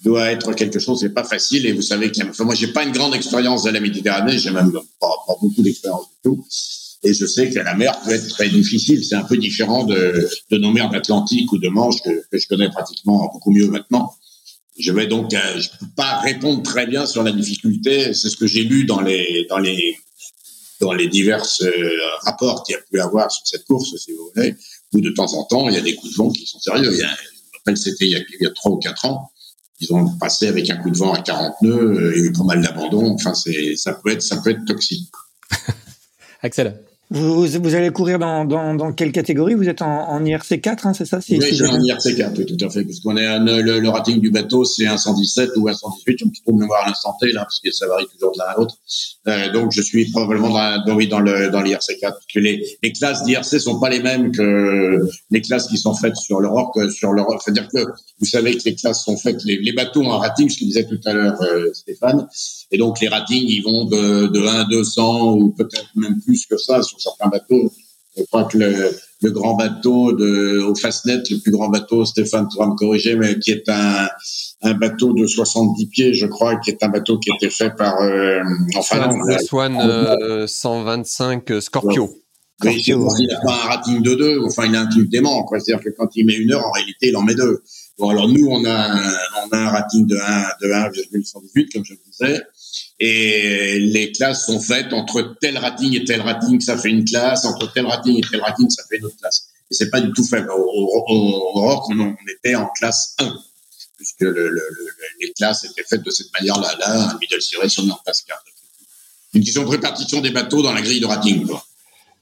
[0.04, 1.66] doit être quelque chose, c'est pas facile.
[1.66, 4.50] Et vous savez que enfin, moi, j'ai pas une grande expérience de la Méditerranée, j'ai
[4.50, 6.46] même pas, pas beaucoup d'expérience du tout.
[7.04, 9.04] Et je sais que la mer peut être très difficile.
[9.04, 12.46] C'est un peu différent de, de nos mers d'Atlantique ou de Manche que, que je
[12.46, 14.14] connais pratiquement beaucoup mieux maintenant.
[14.78, 18.14] Je vais donc, euh, je peux pas répondre très bien sur la difficulté.
[18.14, 19.96] C'est ce que j'ai lu dans les dans les
[20.80, 21.90] dans les divers euh,
[22.22, 24.56] rapports qu'il y a pu avoir sur cette course, si vous voulez,
[24.92, 26.92] où de temps en temps il y a des coups de vent qui sont sérieux.
[26.92, 27.16] Il y a,
[27.66, 29.30] je c'était il y a trois ou quatre ans.
[29.80, 32.30] Ils ont passé avec un coup de vent à 40 nœuds, euh, il y a
[32.30, 33.10] eu pas mal d'abandon.
[33.12, 35.10] Enfin, c'est ça peut être ça peut être toxique.
[36.42, 36.82] Axel.
[37.12, 39.54] Vous, vous allez courir dans, dans, dans, quelle catégorie?
[39.54, 42.46] Vous êtes en, en IRC4, hein, c'est ça si, Oui, je suis en IRC4, oui,
[42.46, 45.74] tout à fait, puisqu'on est le, le, rating du bateau, c'est un 117 ou un
[45.74, 48.38] 118, je me trouve mémoire à l'instant T, là, parce que ça varie toujours de
[48.38, 48.76] l'un à l'autre.
[49.28, 52.64] Euh, donc, je suis probablement dans, dans, oui, dans le dans l'IRC4, parce que les,
[52.82, 54.98] les classes d'IRC sont pas les mêmes que
[55.30, 57.40] les classes qui sont faites sur l'Europe, sur l'Europe.
[57.44, 57.84] C'est-à-dire que
[58.20, 60.64] vous savez que les classes sont faites, les, les bateaux ont un rating, ce que
[60.64, 62.26] disait tout à l'heure euh, Stéphane,
[62.72, 66.46] et donc les ratings, ils vont de, de 1 à 200 ou peut-être même plus
[66.46, 67.70] que ça sur certains bateaux.
[68.16, 68.90] Je crois que le,
[69.22, 73.38] le grand bateau de, au Fastnet, le plus grand bateau, Stéphane pourra me corriger, mais
[73.38, 74.08] qui est un,
[74.62, 77.70] un bateau de 70 pieds, je crois, qui est un bateau qui a été fait
[77.76, 78.40] par, euh,
[78.76, 82.10] enfin, le Swan euh, 125 Scorpio.
[82.64, 85.58] Oui, il n'a pas un rating de deux, enfin, il a un truc dément, quoi.
[85.58, 87.62] C'est-à-dire que quand il met une heure, en réalité, il en met deux.
[87.98, 89.12] Bon, alors nous, on a
[89.44, 92.42] on a un rating de 1, de 1,118, comme je le disais.
[92.98, 97.44] Et les classes sont faites entre tel rating et tel rating, ça fait une classe,
[97.44, 99.48] entre tel rating et tel rating, ça fait une autre classe.
[99.70, 100.44] Et c'est pas du tout fait.
[100.48, 103.34] Au, au, on, était en classe 1,
[103.96, 104.62] puisque le, le,
[105.20, 106.74] les classes étaient faites de cette manière-là.
[106.78, 108.42] Là, un middle series, on est en classe 4.
[109.34, 111.46] Une question de répartition des bateaux dans la grille de rating.
[111.46, 111.64] Quoi.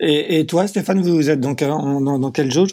[0.00, 2.70] Et, toi, Stéphane, vous êtes donc dans, dans quelle jauge?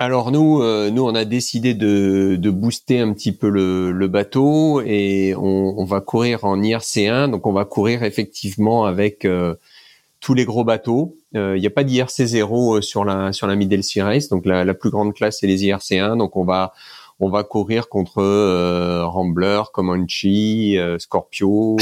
[0.00, 5.34] Alors nous, euh, nous on a décidé de, booster un petit peu le, bateau et
[5.36, 7.30] on, va courir en IRC1.
[7.30, 9.56] Donc on va courir effectivement avec euh,
[10.20, 11.18] tous les gros bateaux.
[11.36, 14.26] Euh, il n'y a pas d'IRC0 sur la sur la Middle Series.
[14.30, 16.16] Donc la, la plus grande classe c'est les IRC1.
[16.16, 16.72] Donc on va
[17.18, 18.22] on va courir contre
[19.04, 20.24] Rambler, Comanche,
[20.98, 21.76] Scorpio.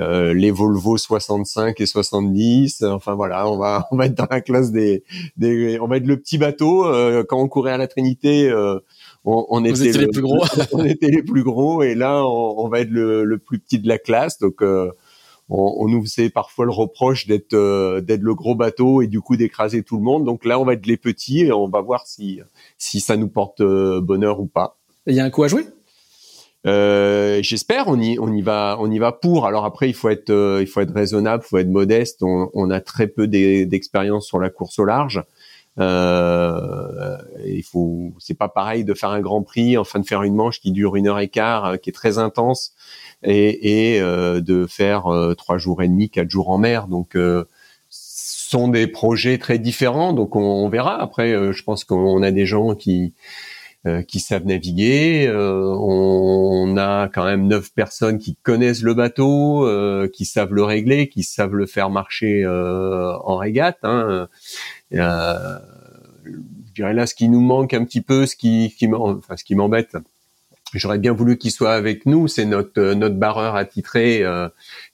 [0.00, 2.82] Euh, les Volvo 65 et 70.
[2.82, 5.04] Enfin voilà, on va on va être dans la classe des,
[5.36, 6.84] des on va être le petit bateau.
[6.84, 8.80] Euh, quand on courait à la Trinité, euh,
[9.24, 10.44] on, on était les plus gros.
[10.72, 13.78] on était les plus gros et là on, on va être le, le, plus petit
[13.78, 14.38] de la classe.
[14.38, 14.64] Donc
[15.48, 17.54] on, nous faisait parfois le reproche d'être
[18.00, 20.24] d'être le gros bateau et du coup d'écraser tout le monde.
[20.24, 22.40] Donc là, on va être les petits et on va voir si
[22.78, 24.76] si ça nous porte bonheur ou pas.
[25.06, 25.66] Il y a un coup à jouer?
[26.66, 29.46] Euh, J'espère, on y, on y va, on y va pour.
[29.46, 32.22] Alors après, il faut être, euh, il faut être raisonnable, il faut être modeste.
[32.22, 35.22] On, on a très peu d'expérience sur la course au large.
[35.80, 40.36] Euh, il faut, c'est pas pareil de faire un Grand Prix, enfin de faire une
[40.36, 42.74] manche qui dure une heure et quart, euh, qui est très intense,
[43.24, 45.04] et, et euh, de faire
[45.36, 46.86] trois jours et demi, quatre jours en mer.
[46.86, 47.16] Donc
[47.88, 51.00] sont des projets très différents, donc on, on verra.
[51.00, 53.14] Après, je pense qu'on a des gens qui
[54.08, 55.26] qui savent naviguer.
[55.28, 60.62] Euh, on a quand même neuf personnes qui connaissent le bateau, euh, qui savent le
[60.62, 63.78] régler, qui savent le faire marcher en régate.
[63.82, 64.28] Hein.
[64.90, 65.00] je
[66.74, 69.96] dirais là, ce qui nous manque un petit peu, ce qui, enfin, ce qui m'embête,
[70.72, 72.26] j'aurais bien voulu qu'il soit avec nous.
[72.26, 74.24] C'est notre notre barreur attitré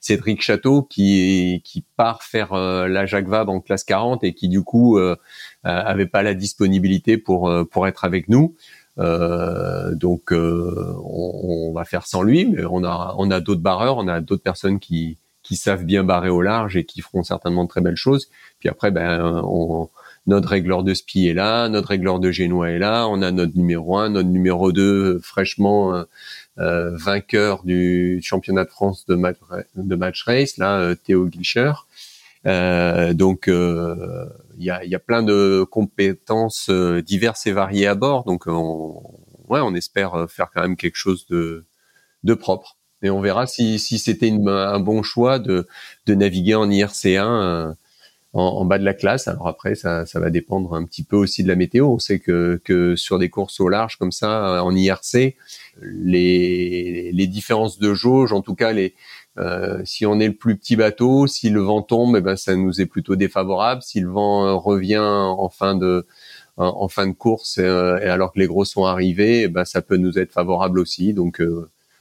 [0.01, 4.62] Cédric Château qui qui part faire la Jacques Vabre en classe 40 et qui du
[4.62, 5.16] coup euh,
[5.62, 8.57] avait pas la disponibilité pour pour être avec nous.
[8.99, 13.61] Euh, donc euh, on, on, va faire sans lui, mais on a on a d'autres
[13.61, 17.22] barreurs, on a d'autres personnes qui qui savent bien barrer au large et qui feront
[17.22, 18.28] certainement de très belles choses.
[18.59, 19.88] Puis après, ben on,
[20.26, 23.57] notre régleur de spi est là, notre régleur de génois est là, on a notre
[23.57, 26.05] numéro 1, notre numéro 2 fraîchement euh,
[26.59, 29.36] euh, vainqueur du championnat de France de match,
[29.76, 31.72] de match race, là, euh, Théo Gilcher.
[32.47, 34.26] Euh, donc euh,
[34.57, 38.24] il y a, y, a, plein de compétences euh, diverses et variées à bord.
[38.24, 39.03] Donc on,
[39.49, 41.64] ouais, on espère faire quand même quelque chose de,
[42.24, 42.76] de propre.
[43.03, 45.66] Et on verra si, si c'était un bon choix de,
[46.07, 47.74] de naviguer en IRC1
[48.32, 49.26] en, en, bas de la classe.
[49.26, 51.86] Alors après, ça, ça va dépendre un petit peu aussi de la météo.
[51.86, 55.34] On sait que, que sur des courses au large comme ça, en IRC,
[55.80, 58.95] les, les différences de jauge, en tout cas les,
[59.39, 62.57] euh, si on est le plus petit bateau, si le vent tombe, eh ben ça
[62.57, 63.83] nous est plutôt défavorable.
[63.83, 66.07] Si le vent euh, revient en fin de
[66.57, 69.81] en fin de course euh, et alors que les gros sont arrivés, eh ben ça
[69.81, 71.14] peut nous être favorable aussi.
[71.14, 71.41] Donc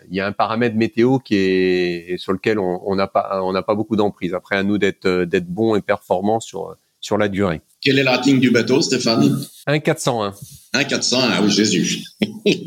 [0.09, 3.61] il y a un paramètre météo qui est sur lequel on n'a pas on n'a
[3.61, 4.33] pas beaucoup d'emprise.
[4.33, 7.61] Après à nous d'être d'être bon et performant sur sur la durée.
[7.81, 9.39] Quel est le rating du bateau, Stéphane?
[9.65, 10.33] 1,401.
[10.73, 12.03] 1,401, ah oui, Jésus.
[12.45, 12.65] et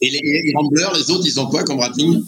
[0.00, 2.22] les, les Ramblers, les autres, ils ont quoi comme rating?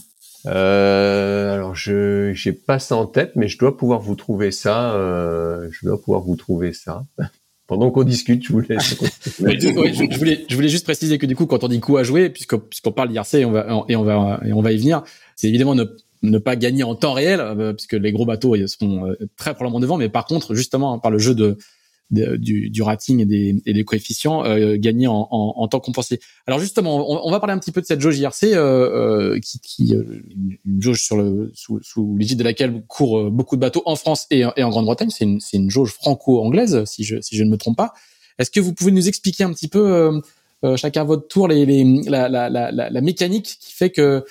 [0.47, 4.95] Euh, alors je j'ai pas ça en tête, mais je dois pouvoir vous trouver ça.
[4.95, 7.05] Euh, je dois pouvoir vous trouver ça.
[7.67, 8.79] Pendant qu'on discute, je voulais.
[8.81, 12.29] je, voulais, je voulais juste préciser que du coup, quand on dit coup à jouer,
[12.29, 15.05] puisqu'on parle d'IRC et on va et on va et on va y venir,
[15.37, 15.85] c'est évidemment ne,
[16.23, 19.55] ne pas gagner en temps réel, euh, puisque les gros bateaux ils seront euh, très
[19.55, 21.59] probablement devant, mais par contre, justement, par le jeu de
[22.11, 26.21] du, du, rating et des, et des coefficients euh, gagnés en, en, en, temps compensé.
[26.47, 29.41] Alors justement, on, on, va parler un petit peu de cette jauge IRC, euh, euh,
[29.41, 30.23] qui, qui euh,
[30.67, 34.27] une jauge sur le, sous, sous l'égide de laquelle courent beaucoup de bateaux en France
[34.31, 35.11] et, et en Grande-Bretagne.
[35.11, 37.93] C'est une, une jauge franco-anglaise, si je, si je ne me trompe pas.
[38.39, 40.21] Est-ce que vous pouvez nous expliquer un petit peu,
[40.77, 44.25] chacun à votre tour, les, les, la, la, la, mécanique qui fait que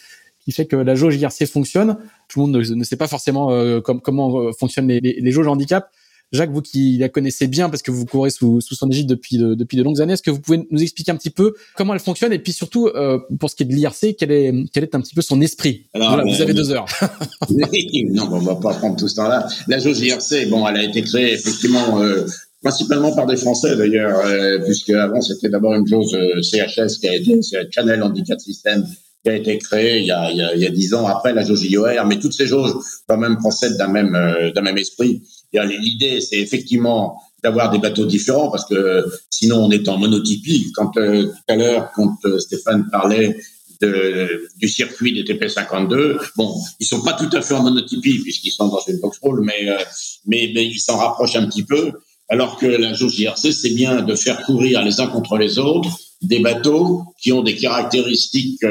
[0.44, 1.98] qui fait que la jauge IRC fonctionne?
[2.28, 5.48] Tout le monde ne, ne sait pas forcément euh, comment fonctionnent les, les, les jauges
[5.48, 5.92] handicap.
[6.32, 9.38] Jacques, vous qui la connaissez bien parce que vous courez sous, sous son égide depuis
[9.38, 11.94] de, depuis de longues années, est-ce que vous pouvez nous expliquer un petit peu comment
[11.96, 14.84] elle fonctionne et puis surtout euh, pour ce qui est de l'IRC, quel est quel
[14.84, 15.88] est un petit peu son esprit?
[15.96, 16.86] Voilà, vous avez deux heures.
[17.50, 19.48] non, on va pas prendre tout ce temps-là.
[19.68, 22.02] La jauge IRC, bon, elle a été créée effectivement.
[22.02, 22.26] Euh,
[22.62, 26.12] principalement par des Français d'ailleurs, euh, puisque avant c'était d'abord une jauge
[26.42, 27.40] CHS qui a été
[27.72, 28.86] Channel Handicap System
[29.24, 31.08] qui a été créée il y a il y a, il y a 10 ans
[31.08, 32.74] après la jauge IOR, mais toutes ces jauges
[33.08, 34.12] quand même procèdent d'un même
[34.54, 35.22] d'un même esprit.
[35.54, 40.72] L'idée, c'est effectivement d'avoir des bateaux différents parce que sinon on est en monotypie.
[40.74, 43.38] Quand euh, tout à l'heure, quand euh, Stéphane parlait
[43.82, 48.52] de, du circuit des TP52, bon, ils sont pas tout à fait en monotypie puisqu'ils
[48.52, 49.78] sont dans une box roll, mais, euh,
[50.26, 51.92] mais, mais ils s'en rapprochent un petit peu.
[52.32, 55.90] Alors que la jauge c'est bien de faire courir les uns contre les autres
[56.22, 58.64] des bateaux qui ont des caractéristiques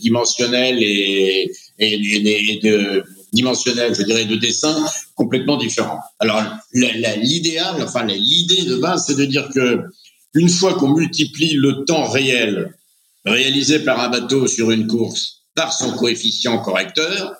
[0.00, 3.02] dimensionnelles et, et, et, et de
[3.36, 4.84] dimensionnel, je dirais, de dessin
[5.14, 6.00] complètement différent.
[6.18, 9.82] Alors, l'idéal, enfin, l'idée de base, c'est de dire que
[10.34, 12.74] une fois qu'on multiplie le temps réel
[13.24, 17.34] réalisé par un bateau sur une course par son coefficient correcteur,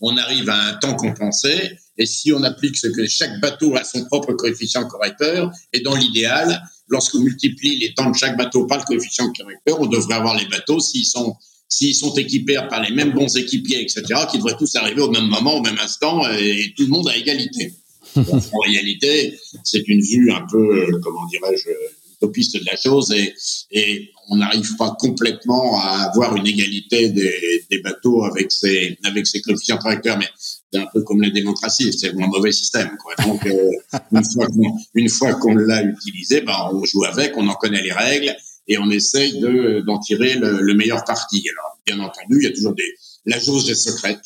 [0.00, 1.78] on arrive à un temps compensé.
[1.98, 5.96] Et si on applique ce que chaque bateau a son propre coefficient correcteur, et dans
[5.96, 10.36] l'idéal, lorsqu'on multiplie les temps de chaque bateau par le coefficient correcteur, on devrait avoir
[10.36, 11.36] les bateaux, s'ils sont
[11.68, 15.26] s'ils sont équipés par les mêmes bons équipiers, etc., qui devraient tous arriver au même
[15.26, 17.72] moment, au même instant, et, tout le monde à égalité.
[18.16, 21.68] en réalité, c'est une vue un peu, euh, comment dirais-je,
[22.14, 23.34] utopiste de la chose, et,
[23.70, 29.26] et on n'arrive pas complètement à avoir une égalité des, des bateaux avec ces, avec
[29.26, 30.18] ces coefficients correcteurs.
[30.18, 30.28] Mais
[30.72, 32.90] c'est un peu comme la démocratie, c'est un mauvais système.
[33.02, 33.14] Quoi.
[33.24, 33.70] Donc, euh,
[34.12, 37.82] une fois qu'on, une fois qu'on l'a utilisé, ben, on joue avec, on en connaît
[37.82, 38.34] les règles
[38.68, 41.42] et on essaye de, d'en tirer le, le, meilleur parti.
[41.50, 42.94] Alors, bien entendu, il y a toujours des,
[43.26, 44.20] la jauge est secrète.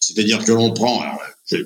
[0.00, 1.02] C'est-à-dire que l'on prend,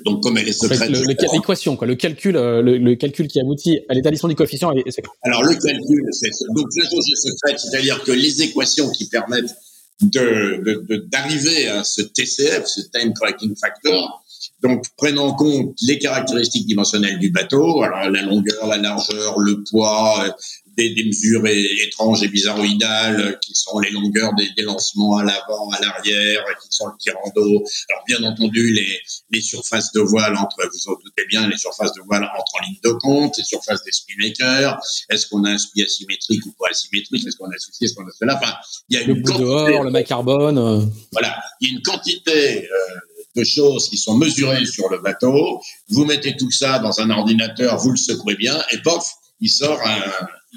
[0.03, 0.89] donc comme elle est secrète.
[1.31, 5.11] l'équation, quoi, le calcul, euh, le, calcul qui aboutit à l'établissement du coefficient est, secret.
[5.23, 9.55] Alors le calcul, c'est donc la jauge est secrète, c'est-à-dire que les équations qui permettent
[10.01, 14.25] de d'arriver à ce TCF, ce time correcting factor,
[14.61, 19.63] donc prennent en compte les caractéristiques dimensionnelles du bateau, alors la longueur, la largeur, le
[19.63, 20.35] poids,
[20.77, 25.69] des, des, mesures étranges et bizarroïdales qui sont les longueurs des, des lancements à l'avant,
[25.71, 27.63] à l'arrière, qui sont le tirant d'eau.
[27.89, 28.99] Alors bien entendu, les,
[29.31, 32.65] les surfaces de voile entre, vous en doutez bien, les surfaces de voile entrent en
[32.65, 34.79] ligne de compte, les surfaces des spinmakers.
[35.09, 37.25] Est-ce qu'on a un spi asymétrique ou pas asymétrique?
[37.27, 37.85] Est-ce qu'on a ceci?
[37.85, 38.35] Est-ce qu'on a cela?
[38.35, 38.53] Enfin,
[38.89, 40.57] il y a le une bout dehors, le carbone.
[40.57, 40.81] Euh.
[41.11, 42.65] Voilà, il y a une quantité.
[42.65, 42.99] Euh,
[43.35, 45.61] de choses qui sont mesurées sur le bateau.
[45.89, 49.05] Vous mettez tout ça dans un ordinateur, vous le secouez bien, et pof,
[49.41, 50.01] il sort un,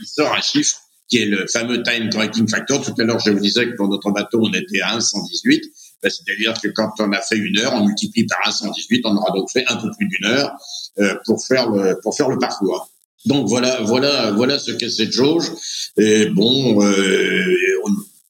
[0.01, 0.77] il sort un chiffre
[1.09, 2.83] qui est le fameux time correcting factor.
[2.83, 5.63] Tout à l'heure, je vous disais que pour notre bateau, on était à 1,118.
[6.03, 9.03] Ben, C'est-à-dire que quand on a fait une heure, on multiplie par 1,118.
[9.05, 10.53] On aura donc fait un peu plus d'une heure
[10.99, 12.91] euh, pour faire le pour faire le parcours.
[13.25, 15.51] Donc voilà, voilà, voilà ce qu'est cette jauge.
[15.97, 17.57] Et bon, euh,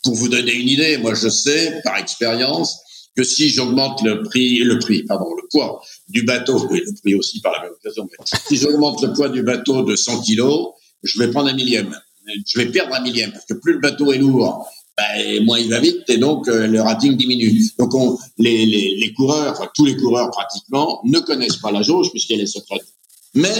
[0.03, 2.79] pour vous donner une idée, moi je sais par expérience
[3.17, 7.15] que si j'augmente le prix, le prix, pardon, le poids du bateau, et le prix
[7.17, 8.09] aussi par la même occasion,
[8.47, 10.69] si j'augmente le poids du bateau de 100 kilos,
[11.03, 11.95] je vais prendre un millième.
[12.47, 15.71] Je vais perdre un millième parce que plus le bateau est lourd, ben, moins il
[15.71, 17.65] va vite et donc euh, le rating diminue.
[17.79, 22.47] Donc on, les, coureurs, tous les coureurs pratiquement, ne connaissent pas la jauge puisqu'elle est
[22.47, 22.85] secrète,
[23.35, 23.55] mais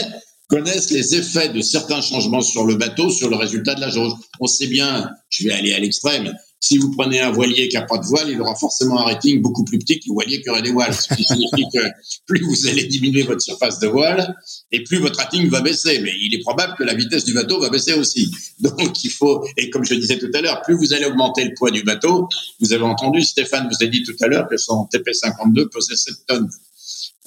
[0.49, 4.13] connaissent les effets de certains changements sur le bateau sur le résultat de la jauge.
[4.41, 7.83] On sait bien, je vais aller à l'extrême, si vous prenez un voilier qui n'a
[7.83, 10.51] pas de voile, il aura forcément un rating beaucoup plus petit que le voilier qui
[10.51, 10.95] aurait des voiles.
[10.95, 11.81] Ce qui signifie que
[12.27, 14.35] plus vous allez diminuer votre surface de voile,
[14.73, 16.01] et plus votre rating va baisser.
[16.01, 18.31] Mais il est probable que la vitesse du bateau va baisser aussi.
[18.61, 21.55] Donc il faut, et comme je disais tout à l'heure, plus vous allez augmenter le
[21.55, 22.29] poids du bateau,
[22.61, 26.15] vous avez entendu, Stéphane vous a dit tout à l'heure que son TP52 pesait 7
[26.27, 26.51] tonnes.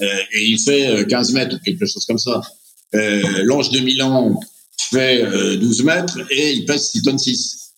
[0.02, 2.42] Euh, et il fait 15 euh, mètres quelque chose comme ça.
[2.96, 4.40] Euh, L'Ange de Milan
[4.78, 5.24] fait
[5.58, 7.71] 12 mètres et il pèse 6 tonnes 6.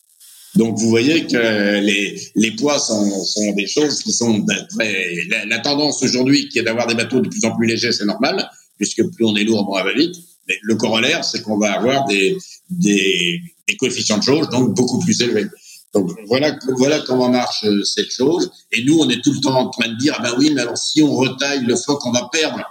[0.55, 5.15] Donc vous voyez que les, les poids sont, sont des choses qui sont très...
[5.47, 8.47] La, tendance aujourd'hui qui est d'avoir des bateaux de plus en plus légers, c'est normal,
[8.77, 10.15] puisque plus on est lourd, moins on va vite.
[10.47, 12.37] Mais le corollaire, c'est qu'on va avoir des,
[12.69, 15.47] des, des, coefficients de jauge, donc beaucoup plus élevés.
[15.93, 18.51] Donc voilà, voilà comment marche euh, cette chose.
[18.71, 20.61] Et nous, on est tout le temps en train de dire, ah ben oui, mais
[20.61, 22.61] alors si on retaille le phoque, on va perdre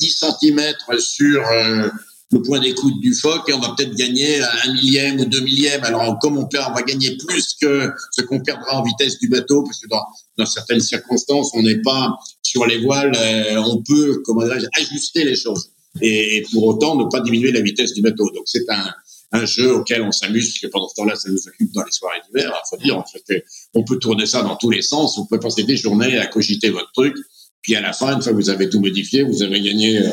[0.00, 0.60] 10 cm
[0.98, 1.46] sur...
[1.46, 1.88] Euh,
[2.30, 5.82] le point d'écoute du phoque et on va peut-être gagner un millième ou deux millièmes.
[5.84, 9.28] Alors, comme on perd, on va gagner plus que ce qu'on perdra en vitesse du
[9.28, 10.02] bateau, parce que dans,
[10.36, 14.42] dans certaines circonstances, on n'est pas sur les voiles, euh, on peut, comment
[14.76, 15.70] ajuster les choses.
[16.02, 18.30] Et, pour autant, ne pas diminuer la vitesse du bateau.
[18.34, 18.92] Donc, c'est un,
[19.32, 22.20] un jeu auquel on s'amuse, puisque pendant ce temps-là, ça nous occupe dans les soirées
[22.26, 22.52] d'hiver.
[22.52, 25.16] Il faut dire, en fait, on peut tourner ça dans tous les sens.
[25.16, 27.16] Vous pouvez passer des journées à cogiter votre truc.
[27.62, 30.10] Puis à la fin, une fois que vous avez tout modifié, vous avez gagné euh,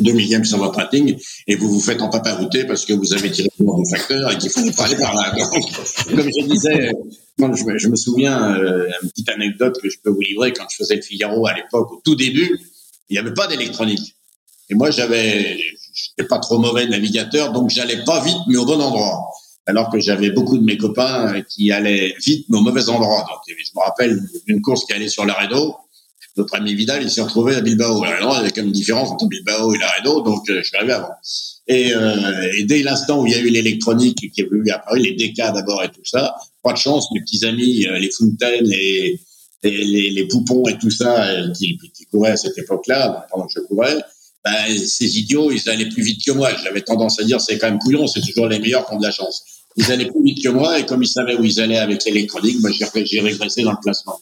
[0.00, 3.30] 2 millièmes sur votre rating et vous vous faites en paparouter parce que vous avez
[3.30, 5.32] tiré le bon facteur et qu'il faut parler par là.
[6.10, 6.92] comme je disais,
[7.38, 10.96] je, me souviens, euh, une petite anecdote que je peux vous livrer quand je faisais
[10.96, 12.60] le Figaro à l'époque, au tout début,
[13.08, 14.16] il n'y avait pas d'électronique.
[14.68, 15.58] Et moi, j'avais,
[15.92, 19.26] j'étais pas trop mauvais navigateur, donc j'allais pas vite, mais au bon endroit.
[19.66, 23.24] Alors que j'avais beaucoup de mes copains qui allaient vite, mais au mauvais endroit.
[23.28, 25.76] Donc, je me rappelle d'une course qui allait sur l'Aredo
[26.36, 28.02] notre ami Vidal, il s'est retrouvé à Bilbao.
[28.04, 30.76] Alors, il y avait comme une différence entre Bilbao et Laredo, donc euh, je suis
[30.76, 31.10] arrivé avant.
[31.66, 35.04] Et, euh, et dès l'instant où il y a eu l'électronique qui est venue apparaître,
[35.04, 38.64] les DK d'abord et tout ça, pas de chance, mes petits amis, euh, les Fontaines,
[38.64, 39.20] les,
[39.62, 43.52] les, les, Poupons et tout ça, euh, qui, qui couraient à cette époque-là, pendant que
[43.54, 43.96] je courais,
[44.44, 46.50] ben, ces idiots, ils allaient plus vite que moi.
[46.64, 49.04] J'avais tendance à dire, c'est quand même couillon, c'est toujours les meilleurs qui ont de
[49.04, 49.44] la chance.
[49.76, 52.58] Ils allaient plus vite que moi, et comme ils savaient où ils allaient avec l'électronique,
[52.60, 54.20] moi, j'ai régressé dans le classement.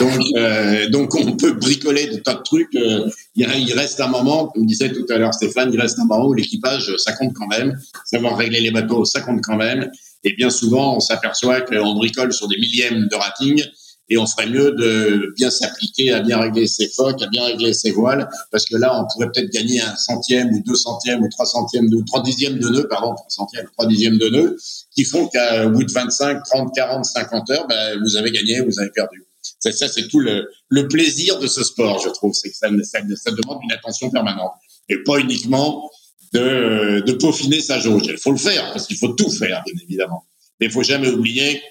[0.00, 2.74] Donc, euh, donc on peut bricoler des tas de trucs.
[2.74, 6.26] Euh, il, reste un moment, comme disait tout à l'heure Stéphane, il reste un moment
[6.26, 7.78] où l'équipage, ça compte quand même.
[8.04, 9.90] Savoir régler les bateaux, ça compte quand même.
[10.24, 13.62] Et bien souvent, on s'aperçoit qu'on bricole sur des millièmes de rating
[14.10, 17.74] et on ferait mieux de bien s'appliquer à bien régler ses phoques, à bien régler
[17.74, 21.28] ses voiles, parce que là, on pourrait peut-être gagner un centième ou deux centièmes ou
[21.28, 24.56] trois centièmes ou trois dixièmes de nœud, pardon, trois centièmes, trois dixièmes de nœud,
[24.94, 28.80] qui font qu'à bout de 25, 30, 40, 50 heures, ben, vous avez gagné, vous
[28.80, 29.27] avez perdu.
[29.58, 32.32] Ça, ça c'est tout le, plaisir de ce sport, je trouve.
[32.34, 34.52] C'est que ça, demande une attention permanente
[34.88, 35.90] et pas uniquement
[36.32, 38.04] de, peaufiner sa jauge.
[38.06, 40.24] Il faut le faire parce qu'il faut tout faire, bien évidemment.
[40.60, 41.62] Mais il faut jamais oublier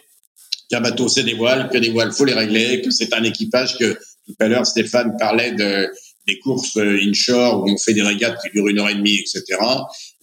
[0.69, 3.77] qu'un bateau c'est des voiles, que des voiles faut les régler, que c'est un équipage
[3.77, 5.89] que tout à l'heure Stéphane parlait de
[6.27, 9.43] des courses inshore où on fait des régates qui durent une heure et demie, etc.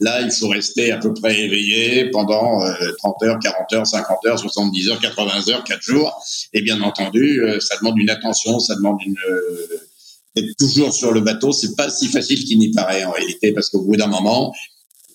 [0.00, 2.60] Là, il faut rester à peu près éveillé pendant
[2.98, 6.22] 30 heures, 40 heures, 50 heures, 70 heures, 80 heures, 4 jours.
[6.52, 9.16] Et bien entendu, ça demande une attention, ça demande une
[10.36, 11.52] être toujours sur le bateau.
[11.52, 14.52] C'est pas si facile qu'il n'y paraît en réalité, parce qu'au bout d'un moment, on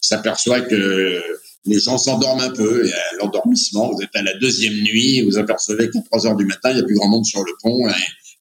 [0.01, 1.21] s'aperçoit que
[1.65, 2.87] les gens s'endorment un peu.
[2.87, 6.45] Et à l'endormissement, vous êtes à la deuxième nuit, vous apercevez qu'à 3 heures du
[6.45, 7.85] matin, il n'y a plus grand monde sur le pont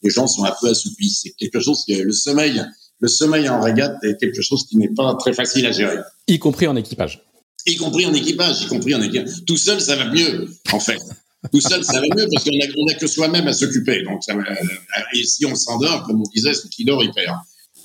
[0.03, 1.11] les gens sont un peu assoupis.
[1.11, 2.65] C'est quelque chose que le sommeil,
[3.01, 5.99] le sommeil en régate est quelque chose qui n'est pas très facile à gérer.
[6.27, 7.23] Y compris en équipage.
[7.67, 9.45] Y compris en équipage, y compris en équipage.
[9.47, 10.99] Tout seul, ça va mieux, en fait.
[11.53, 14.03] Tout seul, ça va mieux parce qu'on a, a que soi-même à s'occuper.
[14.03, 14.35] Donc, ça
[15.15, 17.37] et si on s'endort, comme on disait, ce qui dort, il perd.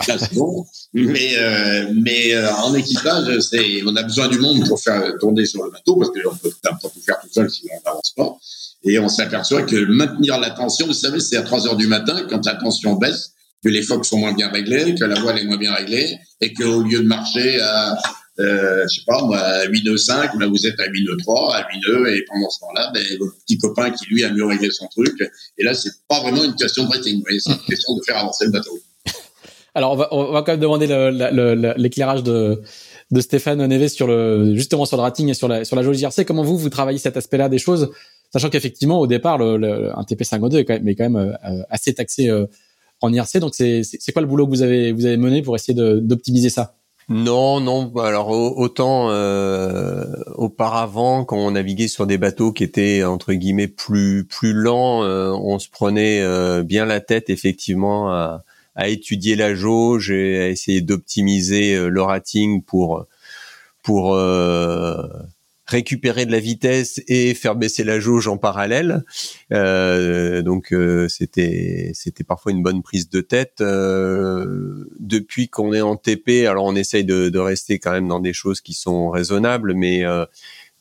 [0.07, 0.65] Là, c'est bon.
[0.93, 5.45] Mais, euh, mais euh, en équipage, c'est, on a besoin du monde pour faire tourner
[5.45, 8.37] sur le bateau parce qu'on peut pas tout faire tout seul sinon on n'avance pas.
[8.83, 12.25] Et on s'aperçoit que maintenir la tension, vous savez, c'est à 3 heures du matin
[12.29, 13.31] quand la tension baisse,
[13.63, 16.53] que les phoques sont moins bien réglés, que la voile est moins bien réglée, et
[16.53, 17.97] qu'au lieu de marcher à
[18.39, 21.17] euh, je sais pas, moi, à 8 nœuds 5, ben vous êtes à 8 nœuds
[21.17, 24.31] 3, à 8 nœuds, et pendant ce temps-là, ben, votre petit copain qui, lui, a
[24.31, 25.13] mieux réglé son truc.
[25.57, 28.45] Et là, c'est pas vraiment une question de rating, c'est une question de faire avancer
[28.45, 28.79] le bateau.
[29.75, 30.87] Alors, on va, on va quand même demander
[31.77, 32.61] l'éclairage de,
[33.11, 35.99] de Stéphane Neves sur le, justement sur le rating et sur la, sur la jauge
[35.99, 36.25] IRC.
[36.25, 37.91] Comment vous, vous travaillez cet aspect-là des choses,
[38.33, 42.29] sachant qu'effectivement, au départ, le, un TP52 est quand même, quand même euh, assez taxé
[42.29, 42.45] euh,
[42.99, 43.37] en IRC.
[43.39, 46.75] Donc, c'est quoi le boulot que vous avez, vous avez mené pour essayer d'optimiser ça?
[47.09, 47.93] Non, non.
[47.97, 50.05] Alors autant euh,
[50.35, 55.31] auparavant, quand on naviguait sur des bateaux qui étaient entre guillemets plus plus lents, euh,
[55.31, 58.43] on se prenait euh, bien la tête effectivement à,
[58.75, 63.05] à, étudier la jauge et à essayer d'optimiser le rating pour
[63.81, 64.15] pour
[65.65, 69.03] récupérer de la vitesse et faire baisser la jauge en parallèle.
[69.51, 73.61] Euh, donc euh, c'était c'était parfois une bonne prise de tête.
[73.61, 78.33] Euh, depuis qu'on est en TP, alors on essaye de, rester quand même dans des
[78.33, 80.03] choses qui sont raisonnables, mais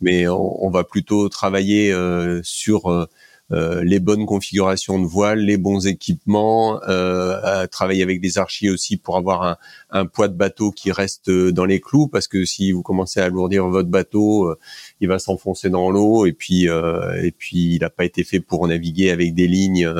[0.00, 1.94] mais on, va plutôt travailler
[2.42, 3.08] sur
[3.52, 9.16] les bonnes configurations de voile, les bons équipements, euh, travailler avec des archis aussi pour
[9.16, 9.56] avoir un,
[9.90, 13.20] un, poids de bateau qui reste euh, dans les clous, parce que si vous commencez
[13.20, 14.58] à alourdir votre bateau, euh,
[15.00, 18.66] il va s'enfoncer dans l'eau et puis et puis il n'a pas été fait pour
[18.68, 19.92] naviguer avec des lignes,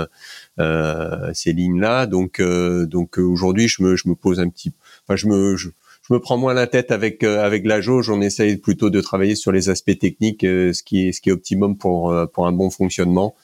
[1.34, 2.06] ces lignes-là.
[2.06, 4.72] Donc donc aujourd'hui je me je me pose un petit,
[5.04, 5.68] enfin je me je
[6.12, 8.10] me prends moins la tête avec euh, avec la jauge.
[8.10, 11.30] On essaye plutôt de travailler sur les aspects techniques, euh, ce qui est ce qui
[11.30, 13.34] est optimum pour euh, pour un bon fonctionnement.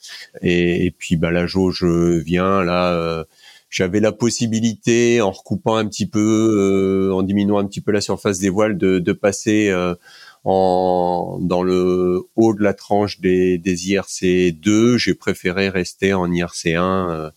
[0.43, 3.25] Et, et puis bah la jauge vient là.
[3.71, 8.39] j'avais la possibilité, en recoupant un petit peu, en diminuant un petit peu la surface
[8.39, 9.73] des voiles, de, de passer
[10.45, 14.99] en, dans le haut de la tranche des, des IRC 2.
[14.99, 17.33] J'ai préféré rester en IRC 1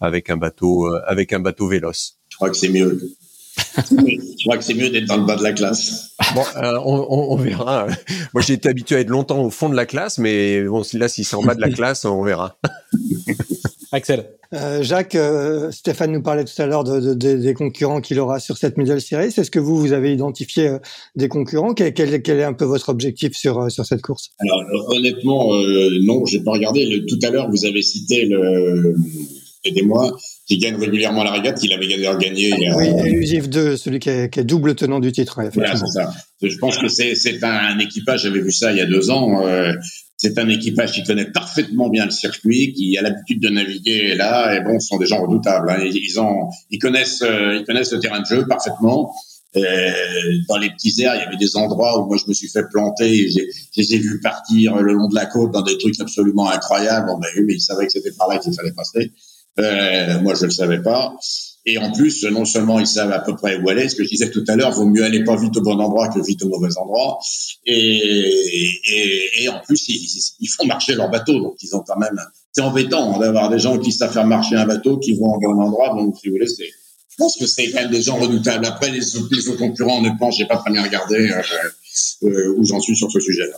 [0.00, 2.18] avec un bateau avec un bateau véloce.
[2.28, 2.98] Je crois que c'est mieux
[3.76, 6.14] je crois que c'est mieux d'être dans le bas de la classe.
[6.34, 7.86] Bon, euh, on, on, verra.
[8.32, 11.08] Moi, j'ai été habitué à être longtemps au fond de la classe, mais bon, là,
[11.08, 12.56] si c'est en bas de la classe, on verra.
[13.92, 14.26] Axel.
[14.52, 18.40] Euh, Jacques, euh, Stéphane nous parlait tout à l'heure de, de, des concurrents qu'il aura
[18.40, 19.26] sur cette middle series.
[19.26, 20.78] Est-ce que vous, vous avez identifié euh,
[21.16, 21.74] des concurrents?
[21.74, 24.30] Quel, quel, quel, est un peu votre objectif sur, euh, sur cette course?
[24.40, 25.54] Alors, honnêtement,
[26.02, 26.86] non, j'ai pas regardé.
[26.86, 28.94] Le, tout à l'heure, vous avez cité le
[29.64, 32.52] aidez-moi, qui gagne régulièrement la régate, il avait gagné.
[32.52, 35.40] Euh, oui, Elusive 2, celui qui est, qui est, double tenant du titre.
[35.54, 36.12] Voilà, c'est ça.
[36.42, 39.72] Je pense que c'est, un équipage, j'avais vu ça il y a deux ans, euh,
[40.16, 44.54] c'est un équipage qui connaît parfaitement bien le circuit, qui a l'habitude de naviguer là,
[44.54, 45.70] et bon, ce sont des gens redoutables.
[45.70, 45.78] Hein.
[45.84, 49.12] Ils, ont, ils connaissent, euh, ils connaissent le terrain de jeu parfaitement.
[49.56, 49.92] Euh,
[50.48, 52.64] dans les petits airs, il y avait des endroits où moi je me suis fait
[52.70, 53.28] planter.
[53.30, 53.40] je
[53.76, 57.06] les ai vus partir le long de la côte dans des trucs absolument incroyables.
[57.06, 59.12] Bon, ben oui, mais ils savaient que c'était par là qu'il fallait passer.
[59.58, 61.14] Euh, moi, je le savais pas.
[61.66, 64.10] Et en plus, non seulement ils savent à peu près où aller, ce que je
[64.10, 66.48] disais tout à l'heure, vaut mieux aller pas vite au bon endroit que vite au
[66.48, 67.18] mauvais endroit.
[67.64, 72.20] Et, en plus, ils, font marcher leur bateau, donc ils ont quand même.
[72.52, 75.58] C'est embêtant d'avoir des gens qui savent faire marcher un bateau, qui vont au bon
[75.58, 75.94] endroit.
[75.94, 76.68] Donc, si vous voulez, c'est.
[77.10, 78.66] Je pense que c'est quand même des gens redoutables.
[78.66, 81.42] Après, les, les autres concurrents, honnêtement, j'ai pas très bien regardé euh,
[82.24, 83.56] euh, où j'en suis sur ce sujet-là.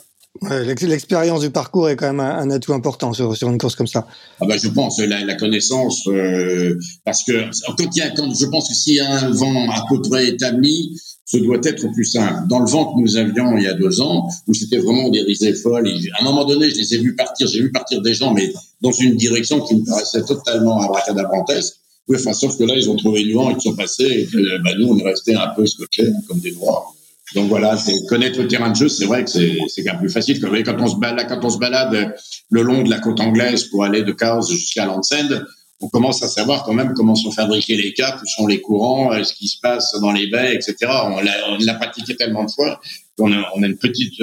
[0.83, 4.07] L'expérience du parcours est quand même un, atout important sur, une course comme ça.
[4.41, 8.69] Ah ben je pense la, connaissance euh, parce que quand il y a, je pense
[8.69, 12.47] que s'il y a un vent à peu près établi, ce doit être plus simple.
[12.49, 15.23] Dans le vent que nous avions il y a deux ans, où c'était vraiment des
[15.23, 18.15] risées folles, à un moment donné, je les ai vus partir, j'ai vu partir des
[18.15, 21.75] gens, mais dans une direction qui me paraissait totalement abracadabrantesque.
[22.09, 24.71] Oui, enfin, sauf que là, ils ont trouvé du vent, ils sont passés, et bah,
[24.79, 26.95] nous, on est restés un peu scotchés, hein, comme des noirs.
[27.35, 30.01] Donc voilà, c'est connaître le terrain de jeu, c'est vrai que c'est c'est quand même
[30.01, 30.41] plus facile.
[30.41, 32.15] Quand on se balade, quand on se balade
[32.51, 35.45] le long de la côte anglaise pour aller de Chaos jusqu'à Landsend,
[35.81, 39.13] on commence à savoir quand même comment sont fabriqués les capes, où sont les courants,
[39.25, 40.77] ce qui se passe dans les baies, etc.
[41.05, 41.21] On
[41.65, 42.81] l'a pratiqué tellement de fois
[43.19, 44.23] qu'on a, on a une petite,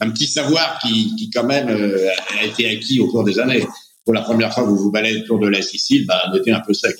[0.00, 3.64] un petit savoir qui, qui quand même a été acquis au cours des années.
[4.04, 6.52] Pour la première fois que vous vous baladez autour de la Sicile, bah, on était
[6.52, 6.96] un peu sec.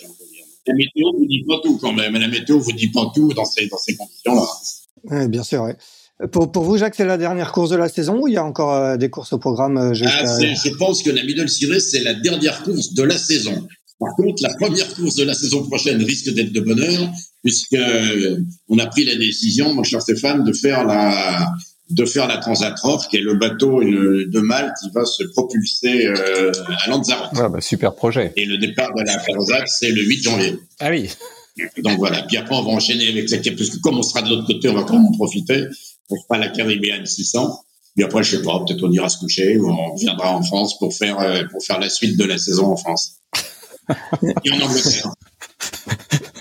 [0.66, 2.14] La météo vous dit pas tout quand même.
[2.14, 4.47] La météo vous dit pas tout dans ces, dans ces conditions-là.
[5.05, 5.76] Oui, bien sûr, ouais.
[6.32, 8.44] Pour, pour, vous, Jacques, c'est la dernière course de la saison ou il y a
[8.44, 12.03] encore euh, des courses au programme euh, ah, Je pense que la Middle Series, c'est
[12.03, 13.68] la dernière course de la saison.
[14.01, 17.11] Par contre, la première course de la saison prochaine risque d'être de bonheur,
[17.44, 18.38] puisque euh,
[18.68, 21.53] on a pris la décision, mon cher Stéphane, de faire la
[21.90, 26.53] de faire la Transatrophe, qui est le bateau de Malte qui va se propulser euh,
[26.84, 27.30] à Lanzarote.
[27.36, 28.32] Ah bah, super projet.
[28.36, 30.59] Et le départ de la Transat, c'est le 8 janvier.
[30.80, 31.09] Ah oui.
[31.78, 32.22] Donc voilà.
[32.22, 34.68] Puis après, on va enchaîner avec cette parce que comme on sera de l'autre côté,
[34.68, 35.64] on va quand même en profiter.
[36.11, 37.61] On fera la Caribbean 600.
[37.94, 40.78] Puis après, je sais pas, peut-être on ira se coucher ou on viendra en France
[40.78, 43.16] pour faire euh, pour faire la suite de la saison en France.
[44.44, 45.12] Et en Angleterre.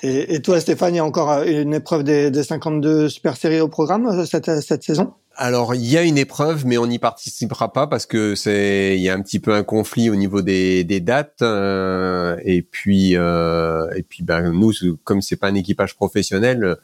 [0.07, 3.61] Et, toi, Stéphane, il y a encore euh, une épreuve des, des 52 Super Séries
[3.61, 5.13] au programme cette, cette saison?
[5.39, 9.03] Alors il y a une épreuve, mais on n'y participera pas parce que c'est il
[9.03, 13.87] y a un petit peu un conflit au niveau des, dates euh, et puis euh,
[13.95, 16.77] et puis ben nous comme c'est pas un équipage professionnel,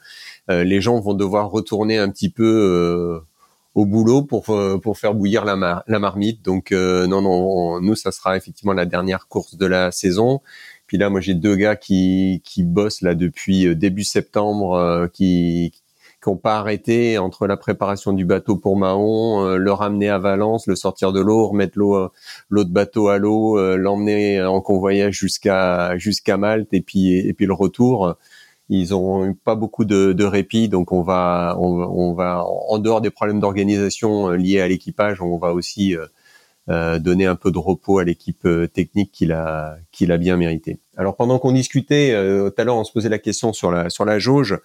[0.50, 3.26] euh, les gens vont devoir retourner un petit peu euh,
[3.74, 4.44] au boulot pour
[4.80, 6.40] pour faire bouillir la marmite.
[6.42, 10.42] Donc non non nous ça sera effectivement la dernière course de la saison.
[10.86, 15.72] Puis là moi j'ai deux gars qui qui bossent là depuis début septembre qui
[16.24, 20.18] qui n'ont pas arrêté entre la préparation du bateau pour Mahon, euh, le ramener à
[20.18, 22.08] Valence, le sortir de l'eau, remettre l'eau euh,
[22.48, 27.46] l'autre bateau à l'eau, euh, l'emmener en convoyage jusqu'à jusqu'à Malte et puis et puis
[27.46, 28.14] le retour.
[28.70, 33.02] Ils ont eu pas beaucoup de, de répit, donc on va on, va en dehors
[33.02, 35.94] des problèmes d'organisation liés à l'équipage, on va aussi
[36.68, 40.78] donner un peu de repos à l'équipe technique qu'il a qu'il a bien mérité.
[40.96, 44.04] Alors pendant qu'on discutait tout à l'heure, on se posait la question sur la sur
[44.04, 44.58] la jauge.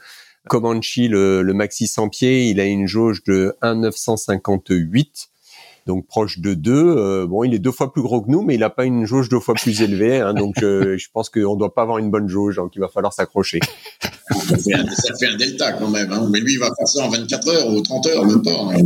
[0.48, 5.30] Comanche, le, le maxi 100 pieds, il a une jauge de 1,958
[5.88, 6.72] donc proche de 2.
[6.74, 9.06] Euh, bon, il est deux fois plus gros que nous, mais il n'a pas une
[9.06, 10.20] jauge deux fois plus élevée.
[10.20, 12.80] Hein, donc, euh, je pense qu'on ne doit pas avoir une bonne jauge, donc il
[12.80, 13.60] va falloir s'accrocher.
[14.30, 16.12] ça, fait un, delta quand même.
[16.12, 16.30] Hein.
[16.32, 18.52] Mais lui, il va faire ça en 24 heures ou 30 heures, même pas.
[18.52, 18.80] Hein.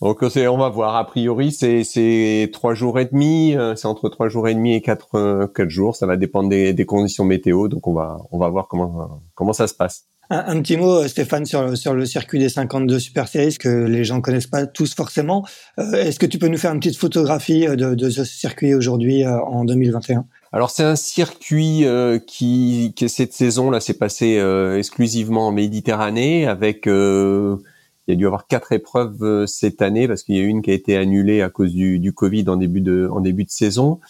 [0.00, 0.96] Donc, euh, on va voir.
[0.96, 3.54] A priori, c'est trois jours et demi.
[3.76, 5.96] C'est entre trois jours et demi et quatre, quatre jours.
[5.96, 7.68] Ça va dépendre des, des conditions météo.
[7.68, 10.06] Donc, on va, on va voir comment, comment ça se passe.
[10.28, 13.68] Un, petit mot, euh, Stéphane, sur le, sur le circuit des 52 Super Series que
[13.68, 15.46] les gens connaissent pas tous forcément.
[15.78, 19.26] Euh, est-ce que tu peux nous faire une petite photographie euh, de, ce circuit aujourd'hui
[19.26, 21.84] en 2021 alors c'est un circuit
[22.26, 24.40] qui, cette saison là s'est passé
[24.78, 27.60] exclusivement en Méditerranée avec il
[28.08, 30.74] y a dû avoir quatre épreuves cette année parce qu'il y a une qui a
[30.74, 34.00] été annulée à cause du, du Covid en début de en début de saison.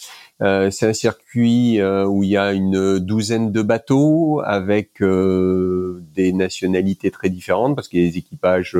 [0.42, 6.02] Euh, c'est un circuit euh, où il y a une douzaine de bateaux avec euh,
[6.14, 8.76] des nationalités très différentes parce qu'il y a des équipages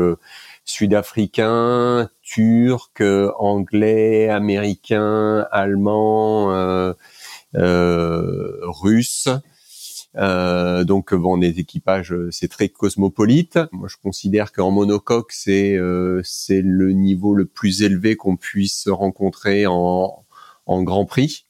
[0.64, 3.02] sud-africains, turcs,
[3.38, 6.94] anglais, américains, allemands,
[7.54, 9.28] russes.
[10.18, 13.58] Euh, donc bon, des équipages, c'est très cosmopolite.
[13.72, 15.78] Moi, je considère qu'en monocoque, c'est
[16.22, 20.24] c'est le niveau le plus élevé qu'on puisse rencontrer en
[20.66, 21.45] en Grand Prix.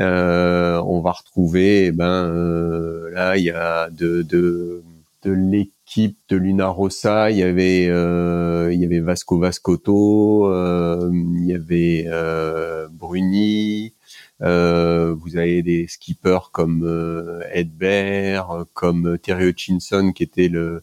[0.00, 4.82] Euh, on va retrouver, eh ben euh, là, il y a de, de,
[5.24, 10.50] l'équipe de Luna Rossa, il y avait euh, il y avait Vasco Vascoto,
[11.12, 12.06] il y avait
[12.92, 13.94] Bruni,
[14.40, 20.82] vous avez des skippers comme Edbert, comme Terry Hutchinson qui était le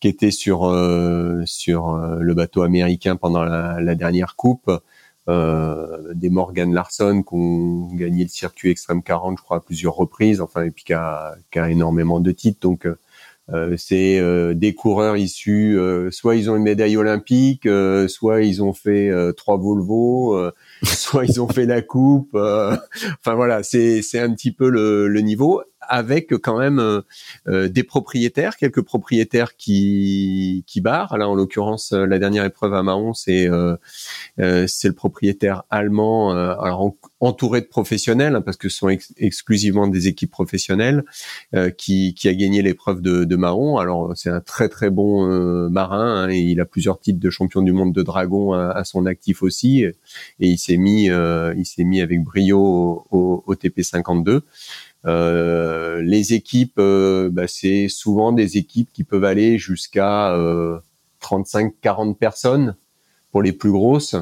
[0.00, 0.60] qui était sur
[1.44, 4.70] sur le bateau américain pendant la dernière coupe.
[5.28, 9.96] Euh, des Morgan Larson qui ont gagné le circuit Extreme 40, je crois, à plusieurs
[9.96, 12.60] reprises, enfin, et puis qui a, énormément de titres.
[12.60, 12.86] Donc,
[13.52, 15.78] euh, c'est euh, des coureurs issus,
[16.12, 17.68] soit ils ont une médaille olympique,
[18.06, 20.50] soit ils ont fait trois Volvo,
[20.84, 22.34] soit ils ont fait la coupe.
[22.34, 27.02] enfin voilà, c'est c'est un petit peu le, le niveau avec quand même euh,
[27.48, 31.16] euh, des propriétaires, quelques propriétaires qui qui barrent.
[31.16, 33.48] Là, en l'occurrence, euh, la dernière épreuve à Mahon, c'est
[34.66, 40.08] c'est le propriétaire allemand, alors entouré de professionnels, hein, parce que ce sont exclusivement des
[40.08, 41.04] équipes professionnelles,
[41.78, 43.78] qui qui a gagné l'épreuve de, de Mahon.
[43.78, 45.26] Alors, c'est un très très bon
[45.70, 46.24] marin.
[46.24, 49.42] Hein, et il a plusieurs titres de champion du monde de dragon à, son actif
[49.42, 49.94] aussi, et
[50.38, 54.42] il s'est mis il s'est mis avec brio au, au TP 52.
[55.04, 60.34] Euh, les équipes, euh, bah, c'est souvent des équipes qui peuvent aller jusqu'à
[61.22, 62.76] 35-40 euh, personnes
[63.30, 64.16] pour les plus grosses.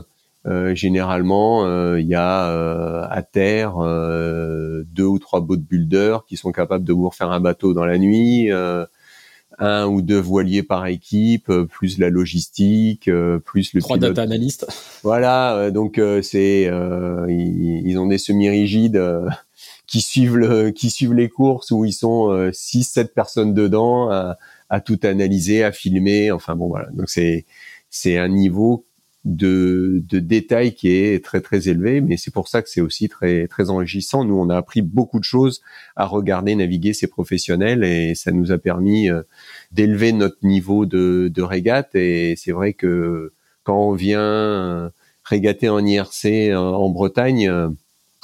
[0.75, 1.67] généralement,
[1.97, 7.09] il y a à terre deux ou trois boat builders qui sont capables de vous
[7.09, 8.51] refaire un bateau dans la nuit
[9.59, 14.23] un ou deux voiliers par équipe, euh, plus la logistique, euh, plus le trois data
[14.23, 14.67] analystes.
[15.03, 16.71] Voilà, euh, donc c'est
[17.29, 19.01] ils, ont des semi-rigides
[19.87, 24.39] qui suivent le, qui suivent les courses où ils sont six, sept personnes dedans à,
[24.71, 26.31] à, tout analyser, à filmer.
[26.31, 27.45] Enfin bon voilà, donc c'est
[27.91, 28.87] c'est un niveau
[29.25, 33.09] de, de détail qui est très très élevé, mais c'est pour ça que c'est aussi
[33.09, 34.25] très très enrichissant.
[34.25, 35.63] Nous, on a appris beaucoup de choses
[35.97, 39.23] à regarder, naviguer ces professionnels, et ça nous a permis euh,
[39.73, 41.95] d'élever notre niveau de, de régate.
[41.95, 43.33] Et c'est vrai que
[43.63, 44.91] quand on vient euh,
[45.25, 47.69] régater en IRC en Bretagne, euh,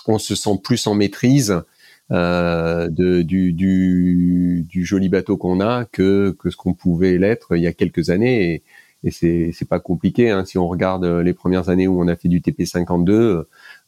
[0.07, 1.63] on se sent plus en maîtrise
[2.11, 7.57] euh, de, du, du, du, joli bateau qu'on a que, que ce qu'on pouvait l'être
[7.57, 8.55] il y a quelques années.
[8.55, 8.63] Et,
[9.05, 10.31] et c'est c'est pas compliqué.
[10.31, 10.45] Hein.
[10.45, 13.11] Si on regarde euh, les premières années où on a fait du TP52,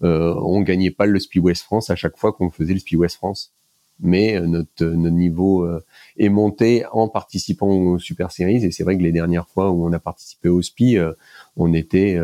[0.02, 2.98] euh, on gagnait pas le Speed West France à chaque fois qu'on faisait le Speed
[2.98, 3.52] West France,
[4.00, 5.84] mais euh, notre notre niveau euh,
[6.16, 8.64] est monté en participant aux Super Series.
[8.64, 10.98] Et c'est vrai que les dernières fois où on a participé au SPI,
[11.56, 12.18] on était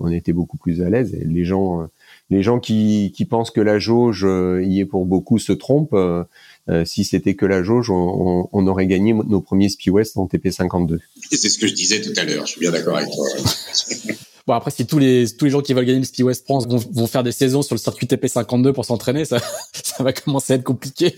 [0.00, 1.16] on était beaucoup plus à l'aise.
[1.24, 1.88] Les gens
[2.30, 4.26] les gens qui, qui pensent que la jauge
[4.62, 5.96] y est pour beaucoup se trompent.
[6.70, 10.26] Euh, si c'était que la jauge, on, on, aurait gagné nos premiers Spi West en
[10.26, 10.98] TP52.
[11.30, 12.46] C'est ce que je disais tout à l'heure.
[12.46, 13.28] Je suis bien d'accord avec toi.
[14.46, 16.68] Bon après si tous les tous les gens qui veulent gagner le Speed West France
[16.68, 19.38] vont, vont faire des saisons sur le circuit TP52 pour s'entraîner, ça
[19.72, 21.14] ça va commencer à être compliqué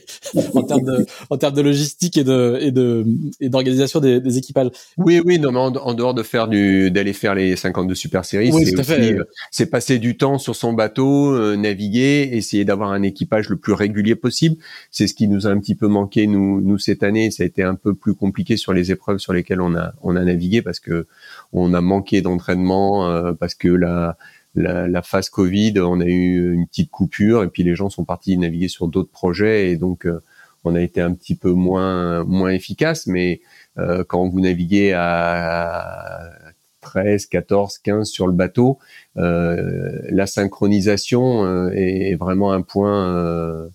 [0.55, 3.05] en termes de en termes de logistique et de et de
[3.41, 4.69] et d'organisation des, des, équipages.
[4.97, 8.53] Oui oui non mais en, dehors de faire du d'aller faire les 52 Super Series,
[8.53, 9.19] c'est
[9.51, 13.73] c'est passer du temps sur son bateau, euh, naviguer, essayer d'avoir un équipage le plus
[13.73, 14.57] régulier possible.
[14.93, 17.33] C'est ce qui nous a un petit peu manqué nous nous cette année.
[17.33, 20.15] Ça a été un peu plus compliqué sur les épreuves sur lesquelles on a on
[20.15, 21.09] a navigué parce que
[21.53, 24.17] on a manqué d'entraînement euh, parce que la,
[24.55, 28.37] la, phase Covid, on a eu une petite coupure et puis les gens sont partis
[28.39, 30.23] naviguer sur d'autres projets et donc euh,
[30.65, 33.07] on a été un petit peu moins moins efficace.
[33.07, 33.41] Mais
[33.79, 36.31] euh, quand vous naviguez à
[36.81, 38.79] 13, 14, 15 sur le bateau,
[39.15, 43.69] la synchronisation est vraiment un point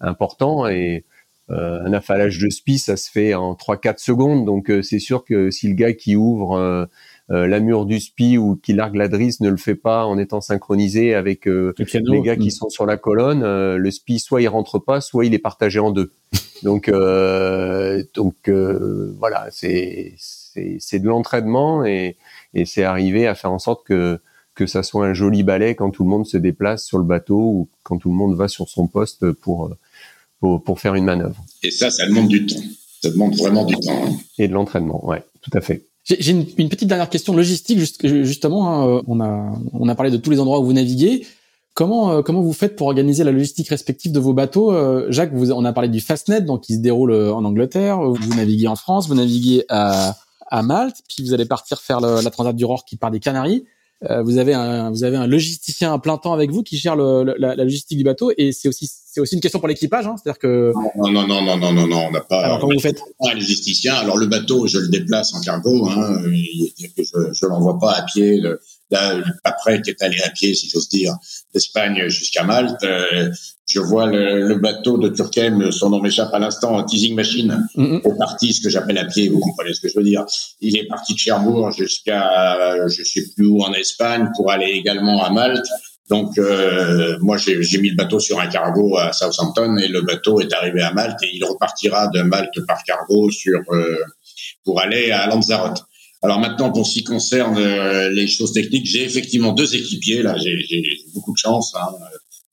[0.00, 1.04] important et
[1.50, 4.46] un affalage de spi, ça se fait en 3-4 secondes.
[4.46, 6.88] Donc c'est sûr que si le gars qui ouvre
[7.30, 10.18] euh, la mur du SPI ou qui largue la drisse ne le fait pas en
[10.18, 12.50] étant synchronisé avec euh, les gars qui mm.
[12.50, 15.78] sont sur la colonne, euh, le SPI soit il rentre pas, soit il est partagé
[15.78, 16.12] en deux.
[16.62, 16.90] donc
[18.14, 18.50] donc
[19.18, 22.16] voilà, c'est c'est de l'entraînement et
[22.52, 24.20] et c'est arrivé à faire en sorte que
[24.54, 27.38] que ça soit un joli balai quand tout le monde se déplace sur le bateau
[27.38, 29.74] ou quand tout le monde va sur son poste pour
[30.40, 31.42] pour, pour faire une manœuvre.
[31.62, 32.60] Et ça, ça demande du temps.
[33.00, 34.04] Ça demande vraiment du temps.
[34.06, 34.16] Hein.
[34.38, 35.86] Et de l'entraînement, ouais, tout à fait.
[36.04, 38.68] J'ai une, une, petite dernière question logistique justement.
[38.68, 41.26] Hein, euh, on a on a parlé de tous les endroits où vous naviguez.
[41.72, 44.70] Comment euh, comment vous faites pour organiser la logistique respective de vos bateaux?
[44.72, 48.00] Euh, Jacques, vous, on a parlé du Fastnet, donc qui se déroule en Angleterre.
[48.00, 50.14] Vous naviguez en France, vous naviguez à,
[50.50, 53.20] à Malte, puis vous allez partir faire le, la Transat du Rore qui part des
[53.20, 53.64] Canaries.
[54.10, 56.96] Euh, vous avez un vous avez un logisticien à plein temps avec vous qui gère
[56.96, 60.06] le, la, la, logistique du bateau et c'est aussi c'est aussi une question pour l'équipage,
[60.06, 62.40] hein, c'est-à-dire que non non non non non non non on n'a pas.
[62.40, 63.94] Alors comment vous faites Un logisticien.
[63.94, 65.88] Alors le bateau, je le déplace en cargo.
[65.88, 66.22] Hein,
[66.96, 68.40] que je je l'envoie pas à pied.
[68.40, 71.14] Le, là, après qui est allé à pied, si j'ose dire,
[71.52, 72.82] d'Espagne jusqu'à Malte.
[72.84, 73.30] Euh,
[73.66, 77.96] je vois le, le, bateau de Turquem, son nom m'échappe à l'instant, teasing machine, mm
[78.04, 80.24] est parti, ce que j'appelle à pied, vous comprenez ce que je veux dire.
[80.60, 85.24] Il est parti de Cherbourg jusqu'à, je sais plus où en Espagne, pour aller également
[85.24, 85.66] à Malte.
[86.10, 90.38] Donc euh, moi j'ai mis le bateau sur un cargo à Southampton et le bateau
[90.40, 93.96] est arrivé à Malte et il repartira de Malte par cargo sur euh,
[94.64, 95.82] pour aller à Lanzarote.
[96.24, 100.22] Alors maintenant, pour ce qui concerne euh, les choses techniques, j'ai effectivement deux équipiers.
[100.22, 101.92] Là, j'ai beaucoup de chance hein,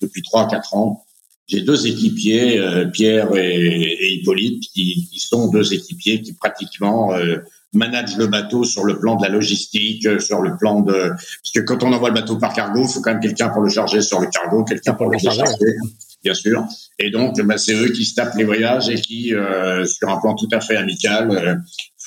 [0.01, 1.05] depuis trois quatre ans.
[1.47, 7.37] J'ai deux équipiers, euh, Pierre et, Hippolyte, qui, qui, sont deux équipiers qui pratiquement euh,
[7.71, 11.61] managent le bateau sur le plan de la logistique, sur le plan de parce que
[11.61, 14.01] quand on envoie le bateau par cargo, il faut quand même quelqu'un pour le charger
[14.01, 15.43] sur le cargo, quelqu'un pour le charger
[16.23, 16.65] bien sûr.
[16.99, 20.19] Et donc, bah, c'est eux qui se tapent les voyages et qui, euh, sur un
[20.19, 21.55] plan tout à fait amical, euh,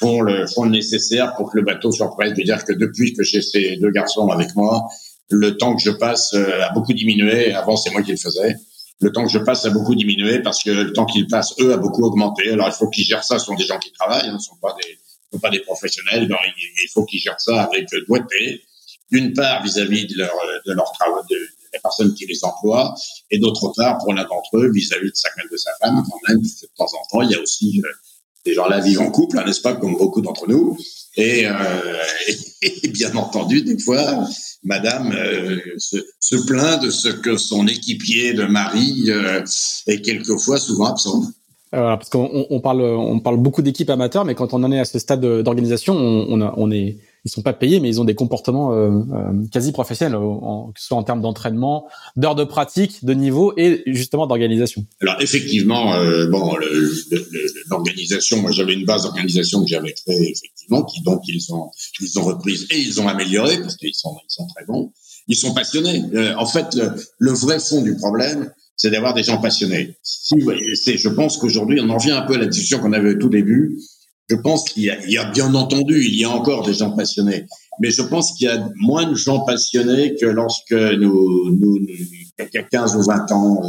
[0.05, 2.31] le font nécessaire pour que le bateau soit prêt.
[2.31, 4.89] Je veux dire que depuis que j'ai ces deux garçons avec moi,
[5.31, 7.53] le temps que je passe euh, a beaucoup diminué.
[7.53, 8.57] Avant, c'est moi qui le faisais.
[9.01, 11.73] Le temps que je passe a beaucoup diminué parce que le temps qu'ils passent, eux,
[11.73, 12.51] a beaucoup augmenté.
[12.51, 13.39] Alors, il faut qu'ils gèrent ça.
[13.39, 16.29] Ce sont des gens qui travaillent, hein, ce ne sont pas des, des professionnels.
[16.29, 18.63] Il, faut qu'ils gèrent ça avec doigté.
[19.11, 20.35] D'une part, vis-à-vis de leur,
[20.67, 21.37] de leur travail, de,
[21.73, 22.95] la personne qui les emploie,
[23.33, 26.41] et d'autre part, pour l'un d'entre eux, vis-à-vis de sa, de sa femme, quand même,
[26.41, 27.83] de temps en temps, il y a aussi
[28.47, 30.77] Ces gens-là vivent en couple, hein, n'est-ce pas, comme beaucoup d'entre nous.
[31.17, 31.53] Et, euh,
[32.93, 34.27] bien entendu, des fois,
[34.65, 39.43] Madame euh, se, plaint de ce que son équipier de mari euh,
[39.87, 41.23] est quelquefois souvent absent.
[41.75, 44.79] Euh, parce qu'on on parle, on parle beaucoup d'équipes amateurs, mais quand on en est
[44.79, 48.05] à ce stade d'organisation, on, on, on est ils sont pas payés, mais ils ont
[48.05, 52.45] des comportements euh, euh, quasi professionnels, en, que ce soit en termes d'entraînement, d'heures de
[52.45, 54.85] pratique, de niveau et justement d'organisation.
[55.01, 56.55] Alors effectivement, euh, bon,
[57.69, 61.71] l'organisation, moi j'avais une base d'organisation que j'avais créée effectivement, qui donc ils ont
[62.01, 64.93] ils ont reprise et ils ont amélioré parce qu'ils sont ils sont très bons.
[65.27, 66.03] Ils sont passionnés.
[66.37, 69.97] En fait, le, le, vrai fond du problème, c'est d'avoir des gens passionnés.
[70.03, 73.19] Si, je pense qu'aujourd'hui, on en revient un peu à la discussion qu'on avait au
[73.19, 73.79] tout début
[74.31, 77.47] je pense qu'il y, y, a bien entendu, il y a encore des gens passionnés,
[77.81, 81.79] mais je pense qu'il y a moins de gens passionnés que lorsque nous, nous,
[82.39, 83.63] il y a 15 ou 20 ans.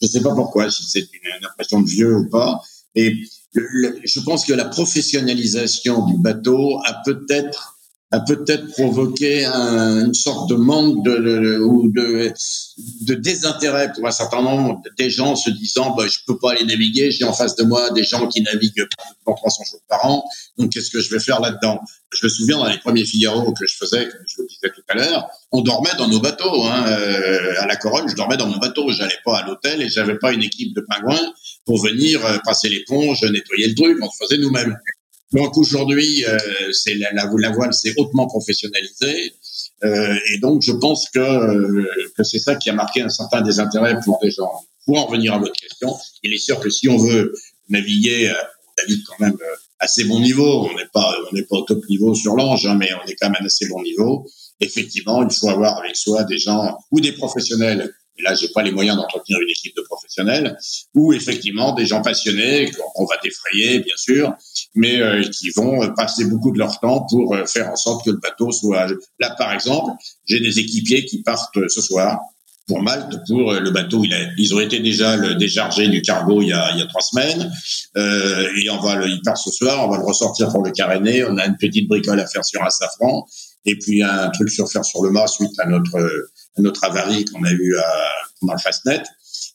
[0.00, 2.60] Je ne sais pas pourquoi, si c'est une, impression de vieux ou pas.
[2.94, 3.14] Et
[3.54, 7.79] je pense que la professionnalisation du bateau a peut-être
[8.12, 12.32] a peut-être provoqué un, une sorte de manque de, de, ou de,
[13.02, 16.64] de désintérêt pour un certain nombre des gens se disant bah, je peux pas aller
[16.64, 18.88] naviguer, j'ai en face de moi des gens qui naviguent
[19.24, 20.24] pour 300 jours par an,
[20.58, 21.80] donc qu'est-ce que je vais faire là-dedans?
[22.12, 24.72] Je me souviens dans les premiers Figaro que je faisais, comme je vous le disais
[24.74, 26.64] tout à l'heure, on dormait dans nos bateaux.
[26.64, 29.88] Hein, euh, à la Corolle, je dormais dans mon bateau, j'allais pas à l'hôtel et
[29.88, 31.32] j'avais pas une équipe de pingouins
[31.64, 34.76] pour venir euh, passer l'éponge, nettoyer le truc, on se faisait nous-mêmes.
[35.32, 36.38] Donc aujourd'hui, euh,
[36.72, 39.34] c'est la, la, la, voile s'est hautement professionnalisée.
[39.84, 43.40] Euh, et donc, je pense que, euh, que c'est ça qui a marqué un certain
[43.40, 44.50] désintérêt pour des gens.
[44.86, 47.32] Pour en revenir à votre question, il est sûr que si on veut
[47.68, 48.32] naviguer,
[48.66, 49.36] on navigue quand même
[49.78, 50.68] assez bon niveau.
[50.68, 53.14] On n'est pas, on n'est pas au top niveau sur l'ange, hein, mais on est
[53.14, 54.26] quand même à assez bon niveau.
[54.60, 58.62] Effectivement, il faut avoir avec soi des gens ou des professionnels et là, j'ai pas
[58.62, 60.56] les moyens d'entretenir une équipe de professionnels,
[60.94, 64.34] ou effectivement des gens passionnés qu'on va défrayer, bien sûr,
[64.74, 68.10] mais euh, qui vont passer beaucoup de leur temps pour euh, faire en sorte que
[68.10, 68.86] le bateau soit.
[69.18, 69.92] Là, par exemple,
[70.26, 72.20] j'ai des équipiers qui partent ce soir
[72.70, 74.04] pour Malte pour euh, le bateau.
[74.38, 77.52] Ils ont été déjà le déchargé du cargo il y a, trois semaines,
[77.96, 80.70] euh, et on va le, il part ce soir, on va le ressortir pour le
[80.70, 81.24] caréner.
[81.24, 83.26] On a une petite bricole à faire sur un safran,
[83.66, 87.42] et puis un truc sur faire sur le mât suite à notre notre avarie qu'on
[87.44, 87.76] a eu
[88.42, 89.02] dans le Fastnet.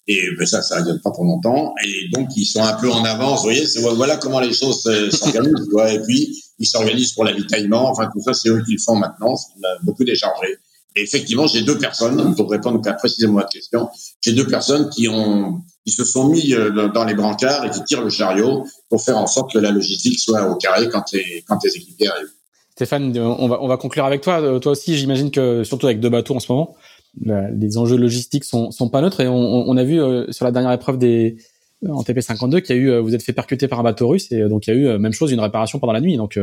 [0.08, 1.74] Et ben ça, ça ne pas pour longtemps.
[1.84, 3.39] Et donc, ils sont un peu en avance.
[3.39, 3.66] Vous voyez,
[3.96, 5.68] voilà comment les choses s'organisent.
[5.89, 7.89] et puis, ils s'organisent pour l'avitaillement.
[7.89, 9.34] Enfin, tout ça, c'est eux qui le font maintenant.
[9.34, 10.58] On a beaucoup déchargé.
[10.96, 13.89] Et effectivement, j'ai deux personnes, pour répondre précisément à la question,
[14.22, 17.84] j'ai deux personnes qui ont, qui se sont mis euh, dans les brancards et qui
[17.84, 21.43] tirent le chariot pour faire en sorte que la logistique soit au carré quand les,
[21.48, 22.32] quand les équipiers arrivent.
[22.76, 24.42] Stéphane, on va, on va conclure avec toi.
[24.42, 26.76] Euh, toi aussi, j'imagine que surtout avec deux bateaux en ce moment,
[27.22, 29.22] les enjeux logistiques sont, sont pas neutres.
[29.22, 31.38] Et on, on a vu euh, sur la dernière épreuve des
[31.88, 34.32] en TP52 qu'il y a eu, euh, vous êtes fait percuter par un bateau russe
[34.32, 36.18] et donc il y a eu même chose, une réparation pendant la nuit.
[36.18, 36.38] Donc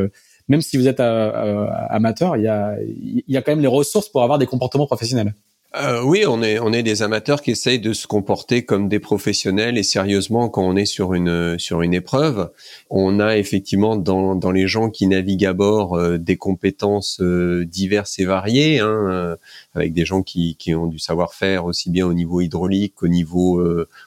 [0.48, 4.08] même si vous êtes amateur, il y a, il y a quand même les ressources
[4.08, 5.34] pour avoir des comportements professionnels.
[5.74, 9.82] Euh, oui, on est des amateurs qui essayent de se comporter comme des professionnels et
[9.82, 12.50] sérieusement quand on est sur une sur une épreuve.
[12.90, 17.64] On a effectivement dans dans les gens qui naviguent à bord euh, des compétences euh,
[17.64, 19.38] diverses et variées, hein,
[19.74, 23.62] avec des gens qui qui ont du savoir-faire aussi bien au niveau hydraulique qu'au niveau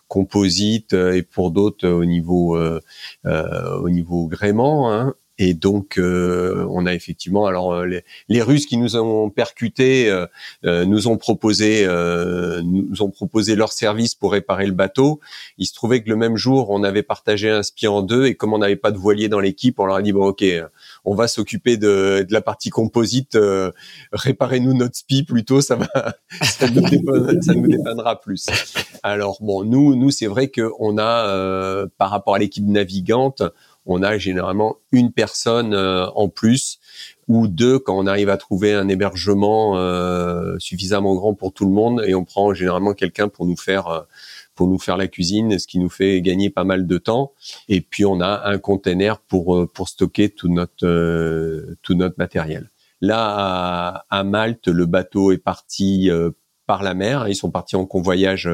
[0.07, 2.57] composite et pour d'autres au niveau
[3.25, 4.93] au niveau gréement.
[4.93, 5.15] Hein.
[5.37, 10.09] Et donc, euh, on a effectivement, alors euh, les, les, Russes qui nous ont percutés
[10.09, 11.85] euh, nous ont proposé,
[12.63, 15.19] nous ont proposé leur service pour réparer le bateau.
[15.57, 18.35] Il se trouvait que le même jour, on avait partagé un spi en deux, et
[18.35, 20.45] comme on n'avait pas de voilier dans l'équipe, on leur a dit bon, ok,
[21.03, 23.37] on va s'occuper de, de, la partie composite,
[24.13, 25.87] réparez-nous notre spi plutôt, ça va,
[26.43, 28.45] ça nous, dépannera plus.
[29.03, 33.43] Alors bon, nous, nous, c'est vrai que on a, par rapport à l'équipe navigante
[33.85, 36.79] on a généralement une personne euh, en plus
[37.27, 41.71] ou deux quand on arrive à trouver un hébergement euh, suffisamment grand pour tout le
[41.71, 44.01] monde et on prend généralement quelqu'un pour nous faire euh,
[44.55, 47.33] pour nous faire la cuisine, ce qui nous fait gagner pas mal de temps.
[47.67, 52.71] Et puis on a un container pour pour stocker tout notre tout notre matériel.
[53.01, 56.09] Là à, Malte, le bateau est parti
[56.67, 57.27] par la mer.
[57.27, 58.49] Ils sont partis en convoyage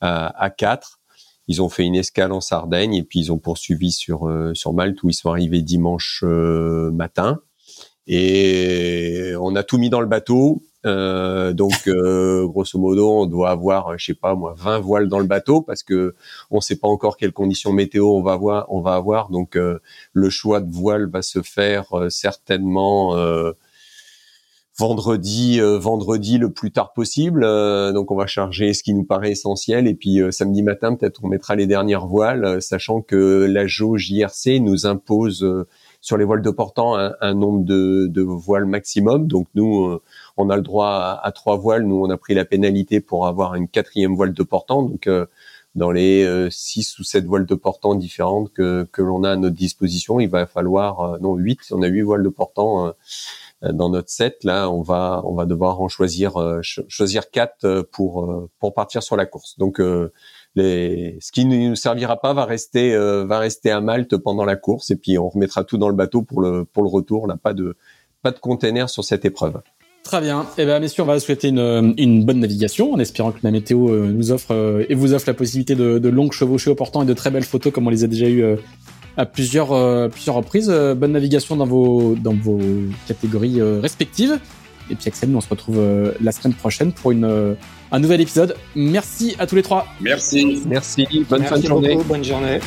[0.00, 1.00] à, à quatre.
[1.48, 4.72] Ils ont fait une escale en Sardaigne et puis ils ont poursuivi sur euh, sur
[4.72, 7.40] Malte où ils sont arrivés dimanche euh, matin.
[8.08, 10.62] Et on a tout mis dans le bateau.
[10.84, 15.26] Euh, donc grosso modo, on doit avoir, je sais pas moi, 20 voiles dans le
[15.26, 16.14] bateau parce que
[16.52, 18.72] on sait pas encore quelles conditions météo on va avoir.
[18.72, 19.30] On va avoir.
[19.30, 23.16] Donc le choix de voile va se faire certainement
[24.78, 27.42] vendredi vendredi le plus tard possible.
[27.92, 31.28] donc on va charger ce qui nous paraît essentiel et puis samedi matin peut-être on
[31.28, 35.66] mettra les dernières voiles, sachant que la jauge JRC nous impose
[36.00, 39.26] sur les voiles de portant un, nombre de, de, voiles maximum.
[39.26, 39.98] Donc nous
[40.36, 41.84] on a le droit à, trois voiles.
[41.84, 44.82] Nous on a pris la pénalité pour avoir une quatrième voile de portant.
[44.82, 45.08] Donc
[45.76, 49.36] dans les euh, six ou sept voiles de portant différentes que, que l'on a à
[49.36, 52.90] notre disposition, il va falloir euh, non huit, on a huit voiles de portant euh,
[53.62, 54.44] dans notre set.
[54.44, 59.26] Là, on va on va devoir en choisir choisir quatre pour pour partir sur la
[59.26, 59.56] course.
[59.58, 59.80] Donc
[60.54, 64.56] les, ce qui ne nous servira pas va rester va rester à Malte pendant la
[64.56, 67.26] course et puis on remettra tout dans le bateau pour le pour le retour.
[67.26, 67.76] Là, pas de
[68.22, 69.60] pas de container sur cette épreuve.
[70.06, 70.46] Très bien.
[70.56, 73.88] Eh bien, messieurs, on va souhaiter une, une, bonne navigation en espérant que la météo
[73.88, 77.02] euh, nous offre euh, et vous offre la possibilité de, de, longues chevauchées au portant
[77.02, 78.56] et de très belles photos comme on les a déjà eues euh,
[79.16, 80.68] à plusieurs, plusieurs reprises.
[80.68, 82.60] bonne navigation dans vos, dans vos
[83.06, 84.38] catégories respectives.
[84.90, 85.80] Et puis Axel, nous on se retrouve
[86.20, 87.56] la semaine prochaine pour une,
[87.92, 88.56] un nouvel épisode.
[88.74, 89.86] Merci à tous les trois.
[90.00, 90.62] Merci.
[90.66, 91.06] Merci.
[91.28, 91.98] Bonne fin de journée.
[92.08, 92.60] bonne journée.